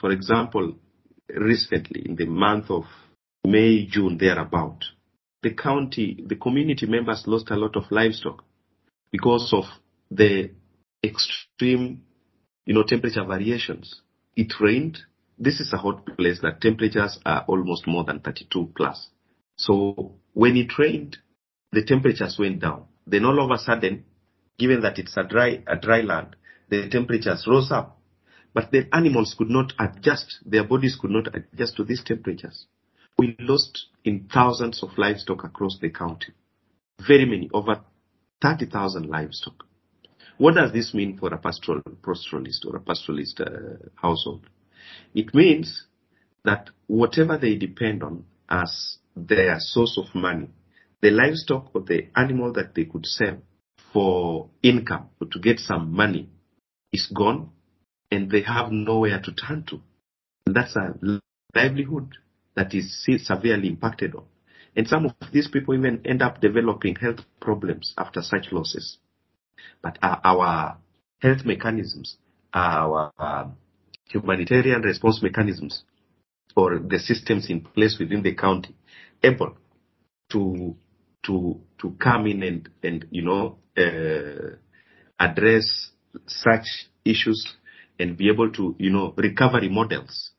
for 0.00 0.10
example, 0.10 0.74
recently 1.28 2.02
in 2.06 2.16
the 2.16 2.26
month 2.26 2.70
of 2.70 2.84
May, 3.44 3.86
June, 3.86 4.18
thereabout, 4.18 4.84
the 5.42 5.54
county, 5.54 6.24
the 6.26 6.36
community 6.36 6.86
members 6.86 7.24
lost 7.26 7.50
a 7.50 7.56
lot 7.56 7.76
of 7.76 7.84
livestock 7.90 8.44
because 9.10 9.52
of 9.52 9.64
the 10.10 10.50
extreme, 11.04 12.02
you 12.64 12.74
know, 12.74 12.82
temperature 12.82 13.24
variations. 13.24 14.02
It 14.36 14.52
rained. 14.60 14.98
This 15.38 15.60
is 15.60 15.72
a 15.72 15.78
hot 15.78 16.06
place 16.16 16.40
that 16.42 16.60
temperatures 16.60 17.18
are 17.24 17.44
almost 17.48 17.86
more 17.86 18.04
than 18.04 18.20
32 18.20 18.72
plus. 18.76 19.08
So 19.56 20.14
when 20.34 20.56
it 20.56 20.78
rained, 20.78 21.16
the 21.72 21.84
temperatures 21.84 22.36
went 22.38 22.60
down. 22.60 22.84
Then 23.06 23.24
all 23.24 23.42
of 23.42 23.50
a 23.50 23.58
sudden, 23.58 24.04
given 24.58 24.82
that 24.82 24.98
it's 24.98 25.16
a 25.16 25.24
dry, 25.24 25.62
a 25.66 25.76
dry 25.76 26.02
land, 26.02 26.36
the 26.68 26.88
temperatures 26.88 27.46
rose 27.46 27.70
up. 27.70 27.98
But 28.52 28.70
the 28.70 28.88
animals 28.92 29.34
could 29.36 29.50
not 29.50 29.72
adjust, 29.78 30.38
their 30.44 30.64
bodies 30.64 30.96
could 31.00 31.10
not 31.10 31.28
adjust 31.34 31.76
to 31.76 31.84
these 31.84 32.02
temperatures. 32.04 32.66
We 33.18 33.36
lost 33.38 33.86
in 34.04 34.28
thousands 34.32 34.82
of 34.82 34.96
livestock 34.96 35.44
across 35.44 35.78
the 35.80 35.90
county. 35.90 36.32
Very 37.06 37.26
many, 37.26 37.50
over 37.52 37.80
30,000 38.42 39.08
livestock. 39.08 39.66
What 40.38 40.54
does 40.54 40.72
this 40.72 40.92
mean 40.92 41.16
for 41.16 41.32
a 41.32 41.38
pastoral 41.38 41.80
pastoralist 42.02 42.66
or 42.66 42.76
a 42.76 42.80
pastoralist 42.80 43.40
uh, 43.40 43.88
household? 43.94 44.46
It 45.14 45.34
means 45.34 45.86
that 46.44 46.70
whatever 46.86 47.38
they 47.38 47.56
depend 47.56 48.02
on 48.02 48.24
as 48.48 48.98
their 49.16 49.56
source 49.58 49.98
of 49.98 50.14
money, 50.14 50.50
the 51.00 51.10
livestock 51.10 51.70
or 51.74 51.80
the 51.80 52.08
animal 52.14 52.52
that 52.52 52.74
they 52.74 52.84
could 52.84 53.06
sell 53.06 53.38
for 53.92 54.50
income 54.62 55.08
or 55.20 55.28
to 55.28 55.38
get 55.38 55.58
some 55.58 55.92
money 55.92 56.28
is 56.92 57.10
gone 57.14 57.50
and 58.10 58.30
they 58.30 58.42
have 58.42 58.70
nowhere 58.70 59.20
to 59.20 59.32
turn 59.32 59.64
to. 59.68 59.80
And 60.46 60.54
that's 60.54 60.76
a 60.76 60.94
livelihood 61.54 62.12
that 62.54 62.74
is 62.74 63.06
severely 63.24 63.68
impacted 63.68 64.14
on. 64.14 64.24
And 64.76 64.86
some 64.86 65.06
of 65.06 65.14
these 65.32 65.48
people 65.48 65.74
even 65.74 66.02
end 66.04 66.20
up 66.20 66.40
developing 66.42 66.96
health 66.96 67.20
problems 67.40 67.94
after 67.96 68.20
such 68.20 68.52
losses. 68.52 68.98
But 69.82 69.98
our 70.02 70.78
health 71.20 71.44
mechanisms, 71.44 72.16
our 72.52 73.12
um, 73.18 73.56
humanitarian 74.08 74.82
response 74.82 75.22
mechanisms, 75.22 75.84
or 76.56 76.78
the 76.78 76.98
systems 76.98 77.50
in 77.50 77.60
place 77.60 77.96
within 77.98 78.22
the 78.22 78.34
county, 78.34 78.74
able 79.22 79.56
to 80.30 80.74
to 81.24 81.60
to 81.80 81.90
come 82.02 82.26
in 82.26 82.42
and 82.42 82.68
and 82.82 83.06
you 83.10 83.22
know 83.22 83.58
uh, 83.76 84.56
address 85.18 85.90
such 86.26 86.66
issues 87.04 87.54
and 87.98 88.16
be 88.16 88.28
able 88.30 88.50
to 88.52 88.74
you 88.78 88.90
know 88.90 89.14
recovery 89.16 89.68
models. 89.68 90.30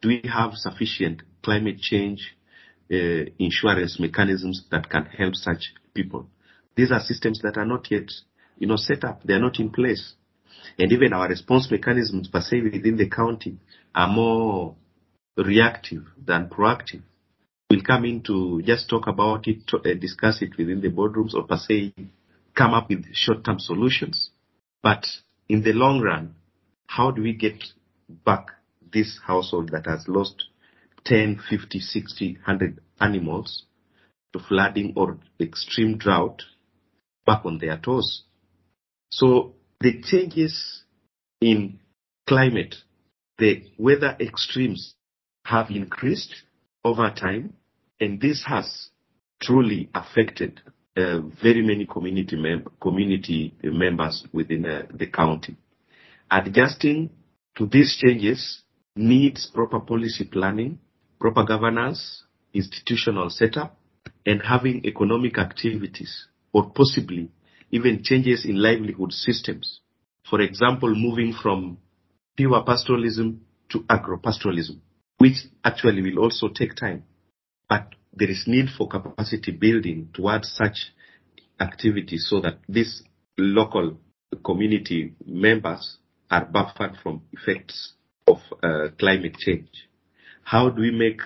Do 0.00 0.08
we 0.08 0.22
have 0.32 0.54
sufficient 0.54 1.22
climate 1.42 1.78
change 1.78 2.36
uh, 2.92 3.30
insurance 3.38 3.98
mechanisms 4.00 4.64
that 4.70 4.88
can 4.90 5.04
help 5.06 5.34
such 5.34 5.72
people? 5.94 6.28
These 6.74 6.90
are 6.90 7.00
systems 7.00 7.40
that 7.42 7.56
are 7.56 7.66
not 7.66 7.90
yet 7.90 8.10
you 8.62 8.68
know 8.68 8.76
set 8.76 9.04
up. 9.04 9.22
They 9.24 9.34
are 9.34 9.40
not 9.40 9.58
in 9.60 9.70
place, 9.70 10.14
and 10.78 10.92
even 10.92 11.12
our 11.12 11.28
response 11.28 11.70
mechanisms 11.70 12.28
per 12.28 12.40
se 12.40 12.62
within 12.62 12.96
the 12.96 13.08
county 13.08 13.58
are 13.94 14.08
more 14.08 14.76
reactive 15.36 16.04
than 16.24 16.48
proactive 16.48 17.02
We'll 17.72 17.80
come 17.82 18.04
in 18.04 18.20
to 18.24 18.60
just 18.66 18.90
talk 18.90 19.06
about 19.06 19.48
it, 19.48 19.66
to, 19.68 19.78
uh, 19.78 19.94
discuss 19.98 20.42
it 20.42 20.58
within 20.58 20.82
the 20.82 20.90
boardrooms, 20.90 21.32
or 21.32 21.44
per 21.44 21.56
se 21.56 21.94
come 22.54 22.74
up 22.74 22.90
with 22.90 23.06
short-term 23.14 23.58
solutions. 23.60 24.28
But 24.82 25.06
in 25.48 25.62
the 25.62 25.72
long 25.72 26.02
run, 26.02 26.34
how 26.86 27.12
do 27.12 27.22
we 27.22 27.32
get 27.32 27.64
back 28.26 28.48
this 28.92 29.18
household 29.26 29.70
that 29.70 29.86
has 29.86 30.06
lost 30.06 30.44
10, 31.06 31.40
50, 31.48 31.80
60, 31.80 32.34
100 32.44 32.78
animals 33.00 33.64
to 34.34 34.38
flooding 34.38 34.92
or 34.94 35.18
extreme 35.40 35.96
drought 35.96 36.42
back 37.24 37.46
on 37.46 37.56
their 37.56 37.78
toes? 37.78 38.24
So 39.12 39.54
the 39.80 40.00
changes 40.02 40.84
in 41.40 41.80
climate, 42.26 42.76
the 43.38 43.62
weather 43.78 44.16
extremes 44.18 44.94
have 45.44 45.70
increased 45.70 46.34
over 46.82 47.10
time 47.10 47.52
and 48.00 48.18
this 48.20 48.42
has 48.46 48.88
truly 49.40 49.90
affected 49.94 50.60
uh, 50.96 51.20
very 51.42 51.60
many 51.62 51.84
community 51.86 52.36
mem- 52.36 52.66
community 52.80 53.54
members 53.62 54.26
within 54.32 54.64
uh, 54.64 54.86
the 54.94 55.06
county. 55.06 55.56
Adjusting 56.30 57.10
to 57.56 57.66
these 57.66 57.98
changes 58.00 58.62
needs 58.96 59.46
proper 59.52 59.80
policy 59.80 60.24
planning, 60.24 60.78
proper 61.20 61.44
governance, 61.44 62.22
institutional 62.54 63.28
setup, 63.28 63.76
and 64.24 64.40
having 64.42 64.86
economic 64.86 65.36
activities, 65.36 66.28
or 66.52 66.70
possibly 66.70 67.30
even 67.72 68.02
changes 68.04 68.44
in 68.44 68.62
livelihood 68.62 69.12
systems. 69.12 69.80
For 70.28 70.40
example, 70.40 70.94
moving 70.94 71.32
from 71.32 71.78
pure 72.36 72.62
pastoralism 72.64 73.38
to 73.70 73.84
agro-pastoralism, 73.88 74.78
which 75.18 75.36
actually 75.64 76.02
will 76.02 76.22
also 76.22 76.48
take 76.48 76.76
time. 76.76 77.04
But 77.68 77.94
there 78.12 78.30
is 78.30 78.44
need 78.46 78.66
for 78.76 78.88
capacity 78.88 79.52
building 79.52 80.10
towards 80.12 80.52
such 80.52 80.92
activities 81.58 82.26
so 82.28 82.40
that 82.40 82.58
these 82.68 83.02
local 83.38 83.98
community 84.44 85.14
members 85.26 85.96
are 86.30 86.44
buffered 86.44 86.96
from 87.02 87.22
effects 87.32 87.94
of 88.26 88.38
uh, 88.62 88.88
climate 88.98 89.36
change. 89.38 89.68
How 90.44 90.68
do 90.68 90.82
we 90.82 90.90
make 90.90 91.20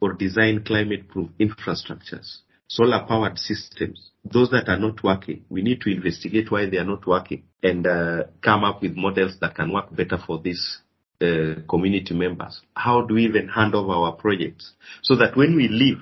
or 0.00 0.12
design 0.12 0.64
climate 0.64 1.08
proof 1.08 1.30
infrastructures, 1.38 2.40
solar 2.68 3.04
powered 3.06 3.38
systems? 3.38 4.10
Those 4.24 4.50
that 4.50 4.68
are 4.68 4.78
not 4.78 5.02
working, 5.02 5.44
we 5.48 5.62
need 5.62 5.80
to 5.82 5.90
investigate 5.90 6.50
why 6.50 6.66
they 6.66 6.78
are 6.78 6.84
not 6.84 7.06
working 7.06 7.44
and 7.62 7.86
uh, 7.86 8.24
come 8.42 8.64
up 8.64 8.82
with 8.82 8.96
models 8.96 9.36
that 9.40 9.54
can 9.54 9.72
work 9.72 9.94
better 9.94 10.18
for 10.18 10.40
these 10.40 10.80
uh, 11.20 11.54
community 11.68 12.14
members? 12.14 12.60
How 12.74 13.02
do 13.02 13.14
we 13.14 13.24
even 13.24 13.48
hand 13.48 13.74
over 13.74 13.92
our 13.92 14.12
projects 14.12 14.72
so 15.02 15.16
that 15.16 15.36
when 15.36 15.56
we 15.56 15.68
leave 15.68 15.98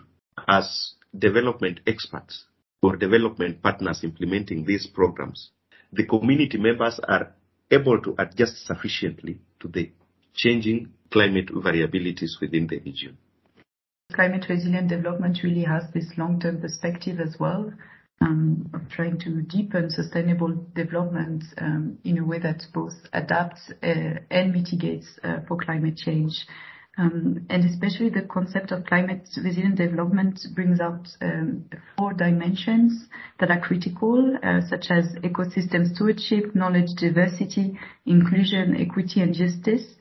as 0.48 0.92
development 1.16 1.80
experts 1.86 2.44
or 2.82 2.96
development 2.96 3.62
partners 3.62 4.00
implementing 4.02 4.64
these 4.64 4.86
programs, 4.86 5.50
the 5.92 6.06
community 6.06 6.58
members 6.58 6.98
are 7.06 7.34
able 7.70 8.00
to 8.00 8.14
adjust 8.18 8.66
sufficiently 8.66 9.38
to 9.60 9.68
the 9.68 9.90
changing 10.34 10.92
climate 11.10 11.48
variabilities 11.48 12.40
within 12.40 12.66
the 12.66 12.78
region. 12.80 13.16
Climate 14.14 14.46
resilient 14.48 14.88
development 14.88 15.38
really 15.42 15.64
has 15.64 15.84
this 15.92 16.06
long-term 16.16 16.60
perspective 16.60 17.18
as 17.20 17.36
well 17.40 17.72
um, 18.20 18.70
of 18.74 18.88
trying 18.88 19.18
to 19.20 19.42
deepen 19.42 19.90
sustainable 19.90 20.66
development 20.74 21.44
um, 21.58 21.98
in 22.04 22.18
a 22.18 22.24
way 22.24 22.38
that 22.38 22.62
both 22.72 22.94
adapts 23.12 23.72
uh, 23.82 24.20
and 24.30 24.52
mitigates 24.52 25.06
uh, 25.24 25.38
for 25.48 25.56
climate 25.56 25.96
change. 25.96 26.46
Um, 26.98 27.46
and 27.48 27.64
especially 27.64 28.10
the 28.10 28.28
concept 28.30 28.70
of 28.70 28.84
climate 28.84 29.26
resilient 29.42 29.76
development 29.76 30.38
brings 30.54 30.78
out 30.78 31.08
um, 31.22 31.64
four 31.96 32.12
dimensions 32.12 33.08
that 33.40 33.50
are 33.50 33.60
critical, 33.60 34.36
uh, 34.42 34.60
such 34.68 34.86
as 34.90 35.06
ecosystem 35.24 35.86
stewardship, 35.94 36.54
knowledge 36.54 36.90
diversity, 36.98 37.78
inclusion, 38.04 38.76
equity, 38.76 39.22
and 39.22 39.34
justice. 39.34 39.94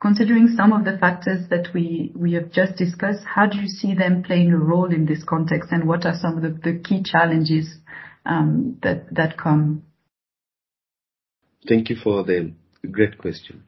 Considering 0.00 0.54
some 0.56 0.72
of 0.72 0.84
the 0.84 0.96
factors 0.98 1.48
that 1.50 1.68
we, 1.74 2.12
have 2.32 2.52
just 2.52 2.76
discussed, 2.76 3.24
how 3.24 3.46
do 3.46 3.58
you 3.58 3.66
see 3.66 3.94
them 3.94 4.22
playing 4.22 4.52
a 4.52 4.56
role 4.58 4.92
in 4.92 5.06
this 5.06 5.24
context, 5.24 5.70
and 5.72 5.88
what 5.88 6.06
are 6.06 6.16
some 6.20 6.36
of 6.36 6.62
the, 6.62 6.80
key 6.84 7.02
challenges 7.02 7.78
um, 8.24 8.78
that 8.82 9.12
that 9.12 9.36
come? 9.36 9.82
Thank 11.68 11.90
you 11.90 11.96
for 11.96 12.22
the 12.22 12.52
great 12.88 13.18
question. 13.18 13.64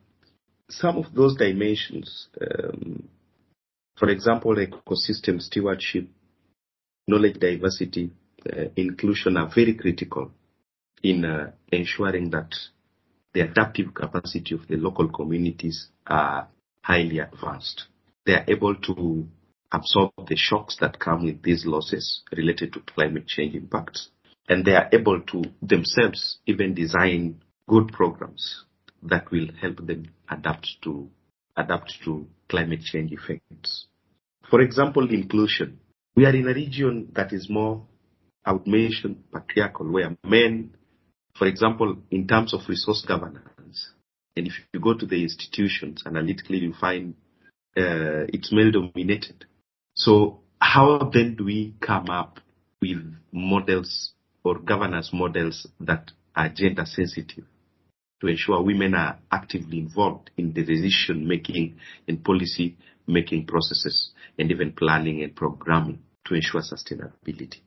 Some 0.69 0.99
of 0.99 1.07
those 1.13 1.37
dimensions, 1.37 2.29
um, 2.41 3.09
for 3.99 4.09
example, 4.09 4.55
ecosystem 4.55 5.43
stewardship, 5.43 6.07
knowledge 7.09 7.41
diversity, 7.41 8.13
uh, 8.47 8.67
inclusion 8.77 9.37
are 9.37 9.51
very 9.53 9.75
critical 9.75 10.31
in 11.03 11.25
uh, 11.25 11.51
ensuring 11.73 12.31
that 12.31 12.55
the 13.33 13.41
adaptive 13.41 13.95
capacity 13.95 14.55
of 14.55 14.67
the 14.69 14.77
local 14.77 15.09
communities 15.09 15.89
are 16.07 16.49
highly 16.83 17.19
advanced. 17.19 17.85
They 18.27 18.35
are 18.35 18.45
able 18.49 18.75
to 18.75 19.27
absorb 19.73 20.13
the 20.27 20.37
shocks 20.37 20.77
that 20.81 20.99
come 20.99 21.25
with 21.25 21.43
these 21.43 21.65
losses 21.65 22.23
related 22.37 22.73
to 22.73 22.81
climate 22.81 23.27
change 23.27 23.55
impacts. 23.55 24.11
And 24.49 24.65
they 24.65 24.75
are 24.75 24.89
able 24.93 25.21
to 25.21 25.45
themselves 25.63 26.39
even 26.47 26.75
design 26.75 27.43
good 27.69 27.89
programs 27.93 28.65
that 29.03 29.31
will 29.31 29.49
help 29.61 29.87
them 29.87 30.07
adapt 30.29 30.69
to 30.83 31.09
adapt 31.57 31.95
to 32.05 32.27
climate 32.49 32.83
change 32.83 33.13
effects. 33.13 33.87
For 34.51 34.61
example, 34.61 35.09
inclusion. 35.11 35.79
We 36.17 36.27
are 36.27 36.35
in 36.35 36.49
a 36.49 36.55
region 36.55 37.13
that 37.15 37.33
is 37.33 37.49
more 37.49 37.87
I 38.45 38.53
would 38.53 38.67
mention 38.67 39.25
patriarchal, 39.33 39.91
where 39.93 40.17
men, 40.25 40.75
for 41.37 41.47
example, 41.47 41.97
in 42.11 42.27
terms 42.27 42.53
of 42.55 42.61
resource 42.69 43.05
governance, 43.07 43.91
and 44.37 44.47
if 44.47 44.53
you 44.73 44.81
go 44.81 44.95
to 44.95 45.07
the 45.07 45.23
institutions 45.23 46.03
analytically, 46.07 46.59
you 46.59 46.75
find 46.79 47.15
uh, 47.77 48.27
it's 48.29 48.53
male 48.53 48.71
dominated. 48.71 49.47
So 49.95 50.41
how 50.61 51.11
then 51.13 51.37
do 51.37 51.45
we 51.45 51.75
come 51.81 52.09
up 52.11 52.41
with 52.81 52.99
models 53.33 54.13
or 54.45 54.59
governance 54.59 55.11
models 55.13 55.67
that 55.81 56.11
are 56.35 56.49
gender 56.49 56.85
sensitive 56.85 57.45
to 58.21 58.27
ensure 58.27 58.63
women 58.63 58.95
are 58.95 59.19
actively 59.33 59.79
involved 59.79 60.31
in 60.37 60.53
the 60.53 60.65
decision 60.65 61.27
making 61.27 61.77
and 62.07 62.25
policy 62.25 62.77
making 63.07 63.47
processes 63.47 64.13
and 64.39 64.51
even 64.51 64.73
planning 64.73 65.23
and 65.23 65.35
programming 65.35 66.01
to 66.27 66.35
ensure 66.35 66.61
sustainability? 66.61 67.61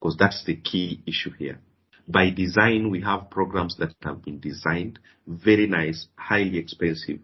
Because 0.00 0.16
that's 0.18 0.44
the 0.44 0.56
key 0.56 1.02
issue 1.06 1.30
here. 1.38 1.60
By 2.08 2.30
design, 2.30 2.90
we 2.90 3.00
have 3.02 3.30
programs 3.30 3.76
that 3.78 3.94
have 4.02 4.22
been 4.22 4.40
designed, 4.40 4.98
very 5.26 5.66
nice, 5.66 6.08
highly 6.16 6.58
expensive. 6.58 7.20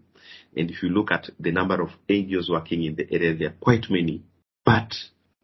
And 0.56 0.70
if 0.70 0.82
you 0.82 0.90
look 0.90 1.10
at 1.10 1.30
the 1.38 1.50
number 1.50 1.82
of 1.82 1.90
NGOs 2.08 2.48
working 2.50 2.84
in 2.84 2.94
the 2.94 3.12
area, 3.12 3.34
there 3.34 3.48
are 3.48 3.56
quite 3.60 3.86
many. 3.90 4.22
But 4.64 4.94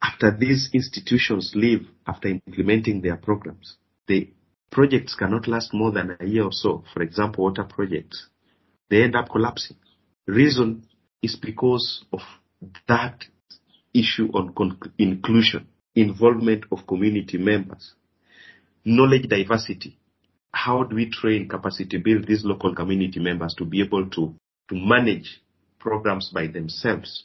after 0.03 0.37
these 0.37 0.71
institutions 0.73 1.53
leave, 1.55 1.89
after 2.07 2.29
implementing 2.29 3.01
their 3.01 3.17
programs, 3.17 3.77
the 4.07 4.31
projects 4.71 5.15
cannot 5.15 5.49
last 5.49 5.73
more 5.73 5.91
than 5.91 6.17
a 6.21 6.27
year 6.27 6.45
or 6.45 6.53
so. 6.53 6.85
For 6.93 7.03
example, 7.03 7.45
water 7.45 7.65
projects, 7.65 8.29
they 8.91 9.03
end 9.03 9.17
up 9.17 9.31
collapsing. 9.31 9.77
Reason 10.27 10.87
is 11.23 11.37
because 11.37 12.05
of 12.13 12.21
that 12.87 13.25
issue 13.93 14.29
on 14.35 14.55
inclusion, 14.99 15.69
involvement 15.95 16.65
of 16.71 16.87
community 16.87 17.39
members 17.39 17.95
knowledge 18.85 19.29
diversity. 19.29 19.99
How 20.53 20.85
do 20.85 20.97
we 20.97 21.11
train 21.11 21.49
capacity 21.49 21.99
build 21.99 22.27
these 22.27 22.45
local 22.45 22.75
community 22.75 23.19
members 23.19 23.55
to 23.59 23.65
be 23.65 23.83
able 23.83 24.09
to, 24.11 24.35
to 24.69 24.75
manage 24.75 25.43
programs 25.79 26.31
by 26.33 26.47
themselves? 26.47 27.25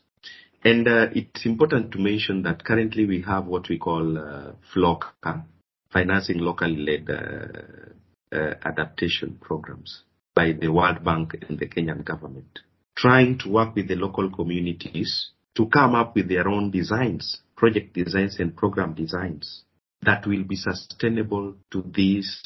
And 0.64 0.88
uh, 0.88 1.08
it's 1.14 1.46
important 1.46 1.92
to 1.92 2.00
mention 2.00 2.44
that 2.44 2.66
currently 2.66 3.06
we 3.06 3.22
have 3.22 3.46
what 3.46 3.70
we 3.70 3.78
call 3.78 4.18
uh, 4.18 4.52
FLLoCA, 4.74 5.44
financing 5.92 6.40
locally 6.40 6.76
led 6.76 7.10
uh, 7.10 8.36
uh, 8.36 8.54
adaptation 8.66 9.38
programs 9.40 10.04
by 10.36 10.54
the 10.60 10.70
World 10.70 11.04
Bank 11.04 11.36
and 11.48 11.60
the 11.60 11.68
Kenyan 11.68 12.04
government, 12.04 12.60
trying 12.96 13.38
to 13.40 13.50
work 13.50 13.76
with 13.76 13.88
the 13.88 13.96
local 13.96 14.30
communities 14.30 15.32
to 15.56 15.68
come 15.68 15.96
up 15.96 16.16
with 16.16 16.28
their 16.28 16.48
own 16.48 16.72
designs, 16.72 17.42
project 17.56 17.94
designs 17.94 18.40
and 18.40 18.56
program 18.56 18.94
designs 18.94 19.64
that 20.04 20.26
will 20.26 20.44
be 20.44 20.56
sustainable 20.56 21.56
to 21.72 21.84
these 21.94 22.42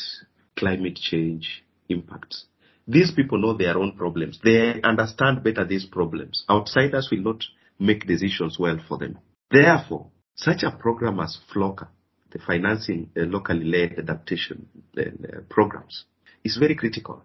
climate 0.56 0.96
change 0.96 1.64
impacts. 1.90 2.46
These 2.88 3.12
people 3.12 3.40
know 3.40 3.56
their 3.56 3.78
own 3.78 3.94
problems. 3.96 4.40
They 4.44 4.82
understand 4.84 5.44
better 5.44 5.66
these 5.66 5.86
problems. 5.86 6.44
Outsiders 6.50 7.10
will 7.12 7.22
not 7.22 7.44
make 7.80 8.08
decisions 8.08 8.58
well 8.60 8.78
for 8.88 8.98
them. 8.98 9.20
Therefore, 9.50 10.08
such 10.36 10.64
a 10.64 10.72
program 10.72 11.20
as 11.20 11.38
FLLoCA, 11.54 11.88
the 12.32 12.40
financing 12.40 13.10
uh, 13.16 13.22
locally 13.22 13.66
led 13.66 14.00
adaptation 14.00 14.68
uh, 14.98 15.04
programs, 15.50 16.06
is 16.44 16.58
very 16.58 16.76
critical 16.76 17.24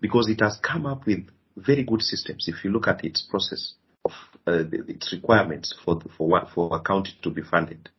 because 0.00 0.28
it 0.28 0.40
has 0.40 0.58
come 0.62 0.86
up 0.86 1.06
with 1.06 1.28
very 1.56 1.84
good 1.84 2.02
systems. 2.02 2.48
If 2.48 2.64
you 2.64 2.70
look 2.70 2.88
at 2.88 3.04
its 3.04 3.22
process 3.22 3.74
of 4.04 4.12
uh, 4.46 4.64
its 4.88 5.12
requirements 5.12 5.74
for 5.84 6.00
for 6.16 6.48
for 6.54 6.74
a 6.74 6.80
county 6.80 7.12
to 7.22 7.30
be 7.30 7.42
funded, 7.42 7.90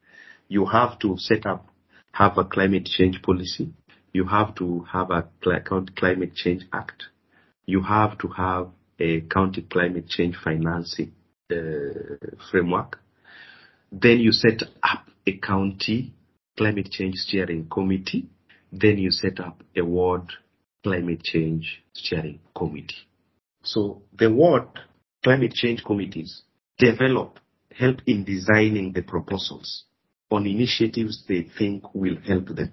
you 0.51 0.65
have 0.65 0.99
to 0.99 1.15
set 1.17 1.45
up, 1.45 1.65
have 2.11 2.37
a 2.37 2.43
climate 2.43 2.83
change 2.83 3.21
policy. 3.21 3.71
You 4.11 4.25
have 4.25 4.53
to 4.55 4.85
have 4.91 5.09
a 5.09 5.23
climate 5.95 6.35
change 6.35 6.63
act. 6.73 7.03
You 7.65 7.81
have 7.83 8.17
to 8.17 8.27
have 8.27 8.67
a 8.99 9.21
county 9.21 9.61
climate 9.61 10.09
change 10.09 10.35
financing 10.43 11.13
uh, 11.49 11.55
framework. 12.51 12.99
Then 13.93 14.19
you 14.19 14.33
set 14.33 14.63
up 14.83 15.05
a 15.25 15.37
county 15.37 16.13
climate 16.57 16.91
change 16.91 17.15
steering 17.15 17.69
committee. 17.69 18.27
Then 18.73 18.97
you 18.97 19.11
set 19.11 19.39
up 19.39 19.63
a 19.77 19.85
ward 19.85 20.33
climate 20.83 21.23
change 21.23 21.81
steering 21.93 22.41
committee. 22.53 23.07
So 23.63 24.01
the 24.19 24.29
ward 24.29 24.67
climate 25.23 25.53
change 25.53 25.85
committees 25.85 26.41
develop, 26.77 27.39
help 27.73 28.01
in 28.05 28.25
designing 28.25 28.91
the 28.91 29.03
proposals 29.03 29.85
on 30.31 30.47
initiatives 30.47 31.23
they 31.27 31.47
think 31.57 31.83
will 31.93 32.17
help 32.25 32.47
them 32.47 32.71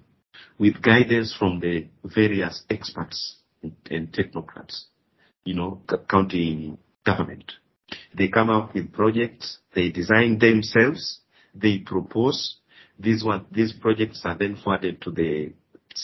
with 0.57 0.81
guidance 0.81 1.35
from 1.37 1.59
the 1.59 1.87
various 2.03 2.63
experts 2.69 3.37
and, 3.61 3.73
and 3.89 4.11
technocrats, 4.11 4.85
you 5.43 5.55
know, 5.55 5.81
county 6.09 6.77
government. 7.05 7.51
They 8.15 8.27
come 8.27 8.49
up 8.49 8.73
with 8.73 8.93
projects, 8.93 9.59
they 9.73 9.89
design 9.89 10.39
themselves, 10.39 11.19
they 11.53 11.79
propose. 11.79 12.57
These 12.99 13.23
one, 13.23 13.45
these 13.51 13.73
projects 13.73 14.21
are 14.25 14.37
then 14.37 14.57
forwarded 14.61 15.01
to 15.03 15.11
the 15.11 15.53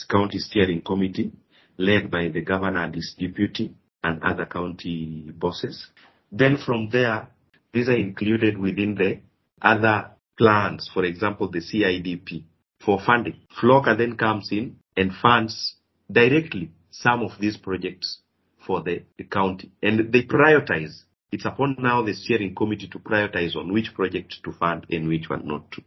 county 0.09 0.39
steering 0.39 0.81
committee 0.81 1.31
led 1.77 2.09
by 2.09 2.29
the 2.29 2.41
governor 2.41 2.83
and 2.83 2.95
his 2.95 3.15
deputy 3.19 3.73
and 4.03 4.23
other 4.23 4.45
county 4.45 5.31
bosses. 5.35 5.87
Then 6.31 6.57
from 6.57 6.89
there, 6.91 7.27
these 7.73 7.89
are 7.89 7.97
included 7.97 8.57
within 8.57 8.95
the 8.95 9.19
other 9.61 10.11
plans, 10.37 10.89
for 10.93 11.03
example, 11.03 11.49
the 11.49 11.59
CIDP 11.59 12.43
for 12.83 12.99
funding. 13.05 13.39
FLLoCA 13.59 13.97
then 13.97 14.17
comes 14.17 14.49
in 14.51 14.77
and 14.95 15.11
funds 15.21 15.75
directly 16.11 16.71
some 16.91 17.23
of 17.23 17.31
these 17.39 17.57
projects 17.57 18.19
for 18.65 18.81
the, 18.83 19.03
the 19.17 19.23
county. 19.23 19.71
And 19.81 20.11
they 20.11 20.23
prioritize. 20.23 21.03
It's 21.31 21.45
upon 21.45 21.77
now 21.79 22.03
the 22.03 22.13
steering 22.13 22.55
committee 22.55 22.87
to 22.89 22.99
prioritize 22.99 23.55
on 23.55 23.73
which 23.73 23.93
project 23.93 24.35
to 24.43 24.51
fund 24.53 24.85
and 24.89 25.07
which 25.07 25.29
one 25.29 25.47
not 25.47 25.71
to, 25.71 25.81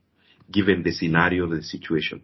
given 0.51 0.83
the 0.83 0.93
scenario, 0.93 1.49
the 1.49 1.63
situation. 1.63 2.23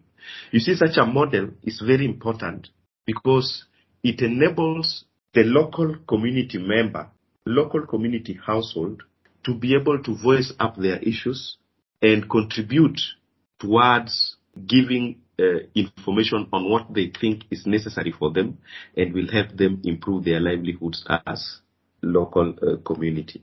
You 0.51 0.61
see, 0.61 0.75
such 0.75 0.97
a 0.97 1.07
model 1.07 1.51
is 1.63 1.83
very 1.85 2.05
important 2.05 2.69
because 3.07 3.65
it 4.03 4.21
enables 4.21 5.05
the 5.33 5.43
local 5.43 5.97
community 6.09 6.59
member, 6.59 7.09
local 7.47 7.87
community 7.87 8.39
household 8.45 9.03
to 9.45 9.55
be 9.55 9.75
able 9.75 10.03
to 10.03 10.17
voice 10.23 10.53
up 10.59 10.77
their 10.77 10.99
issues 10.99 11.57
and 12.05 12.29
contribute 12.29 13.01
towards 13.59 14.37
giving 14.67 15.23
uh, 15.39 15.65
information 15.75 16.47
on 16.53 16.69
what 16.69 16.93
they 16.93 17.11
think 17.19 17.45
is 17.51 17.67
necessary 17.67 18.13
for 18.17 18.31
them 18.31 18.59
and 18.95 19.15
will 19.15 19.31
help 19.33 19.57
them 19.57 19.81
improve 19.85 20.25
their 20.25 20.39
livelihoods 20.39 21.03
as 21.27 21.61
local 22.03 22.55
uh, 22.63 22.77
community. 22.85 23.43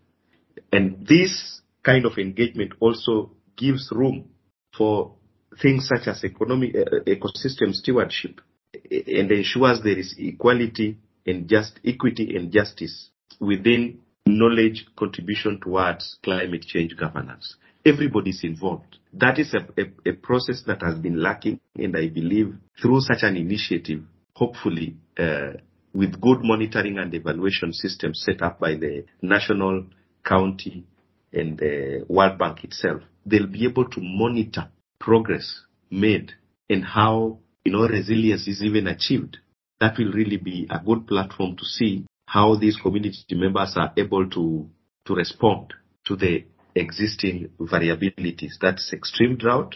And 0.71 1.05
this 1.07 1.61
kind 1.83 2.05
of 2.05 2.19
engagement 2.19 2.73
also 2.79 3.31
gives 3.57 3.89
room 3.91 4.29
for 4.77 5.15
things 5.59 5.87
such 5.87 6.07
as 6.07 6.23
economic 6.23 6.75
uh, 6.75 6.99
ecosystem 7.07 7.73
stewardship 7.73 8.41
and 8.73 9.31
ensures 9.31 9.81
there 9.83 9.97
is 9.97 10.13
equality 10.19 10.97
and 11.25 11.49
just 11.49 11.79
equity 11.83 12.35
and 12.35 12.51
justice 12.51 13.09
within 13.39 13.99
knowledge 14.27 14.85
contribution 14.95 15.59
towards 15.59 16.17
climate 16.23 16.61
change 16.61 16.95
governance 16.95 17.55
everybody's 17.85 18.43
involved. 18.43 18.97
That 19.13 19.39
is 19.39 19.53
a, 19.53 19.81
a, 19.81 20.11
a, 20.11 20.13
process 20.13 20.63
that 20.67 20.81
has 20.81 20.97
been 20.99 21.21
lacking, 21.21 21.59
and 21.75 21.95
I 21.97 22.07
believe 22.07 22.55
through 22.81 23.01
such 23.01 23.23
an 23.23 23.35
initiative, 23.35 24.03
hopefully, 24.33 24.95
uh, 25.19 25.53
with 25.93 26.21
good 26.21 26.39
monitoring 26.43 26.97
and 26.97 27.13
evaluation 27.13 27.73
systems 27.73 28.23
set 28.25 28.41
up 28.41 28.59
by 28.59 28.75
the 28.75 29.05
national, 29.21 29.85
county, 30.23 30.85
and 31.33 31.57
the 31.57 32.05
World 32.07 32.37
Bank 32.37 32.63
itself, 32.63 33.01
they'll 33.25 33.47
be 33.47 33.65
able 33.65 33.89
to 33.89 33.99
monitor 34.01 34.69
progress 34.99 35.61
made 35.89 36.31
and 36.69 36.85
how 36.85 37.39
you 37.65 37.71
know 37.71 37.87
resilience 37.87 38.47
is 38.47 38.63
even 38.63 38.87
achieved. 38.87 39.37
That 39.79 39.97
will 39.97 40.11
really 40.11 40.37
be 40.37 40.67
a 40.69 40.79
good 40.79 41.07
platform 41.07 41.57
to 41.57 41.65
see 41.65 42.05
how 42.25 42.55
these 42.55 42.77
community 42.77 43.23
members 43.31 43.73
are 43.75 43.91
able 43.97 44.29
to 44.29 44.69
to 45.05 45.15
respond 45.15 45.73
to 46.05 46.15
the 46.15 46.45
existing 46.75 47.49
variabilities. 47.59 48.53
That's 48.61 48.91
extreme 48.93 49.37
drought 49.37 49.75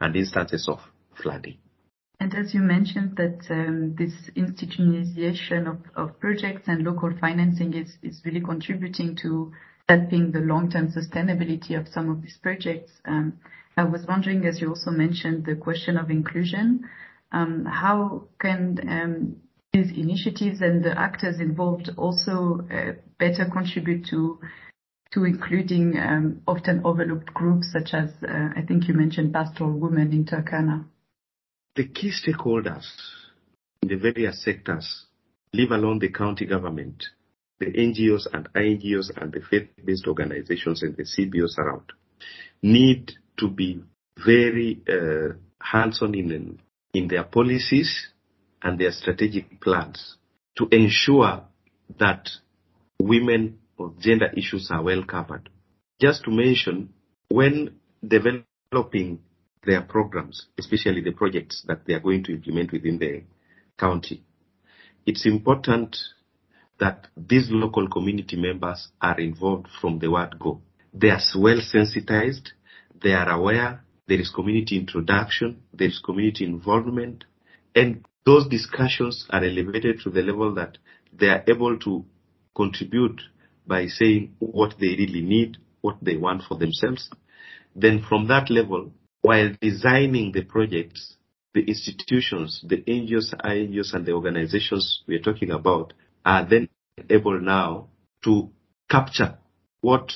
and 0.00 0.16
instances 0.16 0.68
of 0.68 0.80
flooding. 1.22 1.58
And 2.20 2.34
as 2.36 2.54
you 2.54 2.60
mentioned 2.60 3.16
that 3.16 3.40
um, 3.50 3.96
this 3.98 4.14
institutionalization 4.36 5.68
of, 5.68 5.78
of 5.96 6.20
projects 6.20 6.62
and 6.68 6.84
local 6.84 7.12
financing 7.20 7.74
is, 7.74 7.96
is 8.02 8.22
really 8.24 8.40
contributing 8.40 9.16
to 9.22 9.52
helping 9.88 10.30
the 10.30 10.38
long-term 10.38 10.92
sustainability 10.92 11.78
of 11.78 11.88
some 11.88 12.10
of 12.10 12.22
these 12.22 12.38
projects. 12.40 12.92
Um, 13.04 13.40
I 13.76 13.84
was 13.84 14.06
wondering, 14.06 14.46
as 14.46 14.60
you 14.60 14.68
also 14.68 14.90
mentioned, 14.90 15.46
the 15.46 15.56
question 15.56 15.96
of 15.96 16.10
inclusion. 16.10 16.88
Um, 17.32 17.64
how 17.64 18.28
can 18.38 18.78
um, 18.88 19.36
these 19.72 19.90
initiatives 19.90 20.60
and 20.60 20.84
the 20.84 20.96
actors 20.96 21.40
involved 21.40 21.90
also 21.96 22.60
uh, 22.70 22.92
better 23.18 23.46
contribute 23.50 24.06
to 24.10 24.38
to 25.12 25.24
including 25.24 25.96
um, 25.98 26.42
often 26.46 26.82
overlooked 26.84 27.32
groups 27.34 27.70
such 27.72 27.92
as, 27.92 28.10
uh, 28.26 28.48
I 28.56 28.62
think 28.66 28.88
you 28.88 28.94
mentioned 28.94 29.32
pastoral 29.32 29.78
women 29.78 30.12
in 30.12 30.24
Turkana. 30.24 30.86
the 31.74 31.88
key 31.88 32.10
stakeholders 32.10 32.86
in 33.82 33.88
the 33.88 33.96
various 33.96 34.44
sectors, 34.44 35.06
leave 35.52 35.70
alone 35.70 35.98
the 35.98 36.10
county 36.10 36.46
government, 36.46 37.04
the 37.58 37.66
NGOs 37.66 38.26
and 38.32 38.48
INGOs 38.54 39.10
and 39.16 39.32
the 39.32 39.40
faith-based 39.40 40.06
organizations 40.06 40.82
and 40.82 40.96
the 40.96 41.04
CBOs 41.04 41.58
around, 41.58 41.92
need 42.62 43.12
to 43.38 43.48
be 43.48 43.82
very 44.24 44.82
uh, 44.88 45.34
hands-on 45.60 46.14
in, 46.14 46.58
in 46.92 47.08
their 47.08 47.24
policies 47.24 48.08
and 48.62 48.78
their 48.78 48.92
strategic 48.92 49.60
plans 49.60 50.16
to 50.58 50.68
ensure 50.70 51.42
that 51.98 52.28
women 53.00 53.58
or 53.82 53.92
gender 53.98 54.30
issues 54.36 54.68
are 54.70 54.82
well 54.82 55.02
covered. 55.04 55.48
Just 56.00 56.24
to 56.24 56.30
mention, 56.30 56.92
when 57.28 57.76
developing 58.06 59.20
their 59.64 59.82
programs, 59.82 60.46
especially 60.58 61.00
the 61.00 61.12
projects 61.12 61.62
that 61.66 61.86
they 61.86 61.94
are 61.94 62.00
going 62.00 62.24
to 62.24 62.32
implement 62.32 62.72
within 62.72 62.98
the 62.98 63.22
county, 63.78 64.22
it's 65.06 65.26
important 65.26 65.96
that 66.78 67.06
these 67.16 67.48
local 67.50 67.88
community 67.88 68.36
members 68.36 68.88
are 69.00 69.18
involved 69.20 69.68
from 69.80 69.98
the 69.98 70.10
word 70.10 70.38
go. 70.38 70.60
They 70.92 71.10
are 71.10 71.20
well 71.36 71.60
sensitized, 71.60 72.52
they 73.02 73.12
are 73.12 73.30
aware, 73.30 73.84
there 74.08 74.20
is 74.20 74.30
community 74.30 74.76
introduction, 74.76 75.62
there 75.72 75.88
is 75.88 76.00
community 76.04 76.44
involvement, 76.44 77.24
and 77.74 78.04
those 78.26 78.46
discussions 78.48 79.26
are 79.30 79.44
elevated 79.44 80.00
to 80.00 80.10
the 80.10 80.22
level 80.22 80.54
that 80.54 80.78
they 81.12 81.28
are 81.28 81.42
able 81.48 81.78
to 81.80 82.04
contribute 82.54 83.20
by 83.66 83.86
saying 83.86 84.34
what 84.38 84.74
they 84.80 84.88
really 84.88 85.22
need, 85.22 85.58
what 85.80 85.96
they 86.02 86.16
want 86.16 86.42
for 86.48 86.56
themselves. 86.58 87.10
Then 87.74 88.04
from 88.06 88.28
that 88.28 88.50
level, 88.50 88.92
while 89.22 89.50
designing 89.60 90.32
the 90.32 90.42
projects, 90.42 91.16
the 91.54 91.62
institutions, 91.62 92.64
the 92.66 92.78
NGOs, 92.78 93.34
INGOs, 93.44 93.94
and 93.94 94.06
the 94.06 94.12
organizations 94.12 95.02
we 95.06 95.16
are 95.16 95.22
talking 95.22 95.50
about 95.50 95.92
are 96.24 96.44
then 96.48 96.68
able 97.10 97.40
now 97.40 97.88
to 98.24 98.50
capture 98.90 99.38
what 99.80 100.12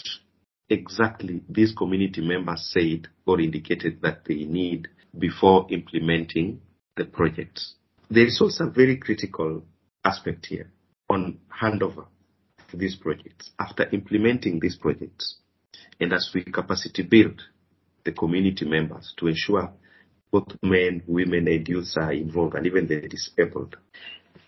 exactly 0.68 1.42
these 1.48 1.72
community 1.72 2.20
members 2.20 2.70
said 2.72 3.08
or 3.26 3.40
indicated 3.40 4.00
that 4.02 4.24
they 4.26 4.44
need 4.44 4.88
before 5.18 5.66
implementing 5.70 6.60
the 6.96 7.04
projects. 7.04 7.74
There 8.10 8.26
is 8.26 8.40
also 8.40 8.66
a 8.66 8.70
very 8.70 8.96
critical 8.96 9.62
aspect 10.04 10.46
here 10.46 10.70
on 11.08 11.38
handover 11.62 12.06
these 12.78 12.96
projects. 12.96 13.50
After 13.58 13.88
implementing 13.92 14.60
these 14.60 14.76
projects, 14.76 15.36
and 16.00 16.12
as 16.12 16.30
we 16.34 16.44
capacity 16.44 17.02
build 17.02 17.42
the 18.04 18.12
community 18.12 18.64
members 18.64 19.14
to 19.18 19.28
ensure 19.28 19.72
both 20.30 20.48
men, 20.62 21.02
women, 21.06 21.48
and 21.48 21.66
youth 21.68 21.92
are 21.96 22.12
involved, 22.12 22.54
and 22.54 22.66
even 22.66 22.86
the 22.86 23.08
disabled, 23.08 23.76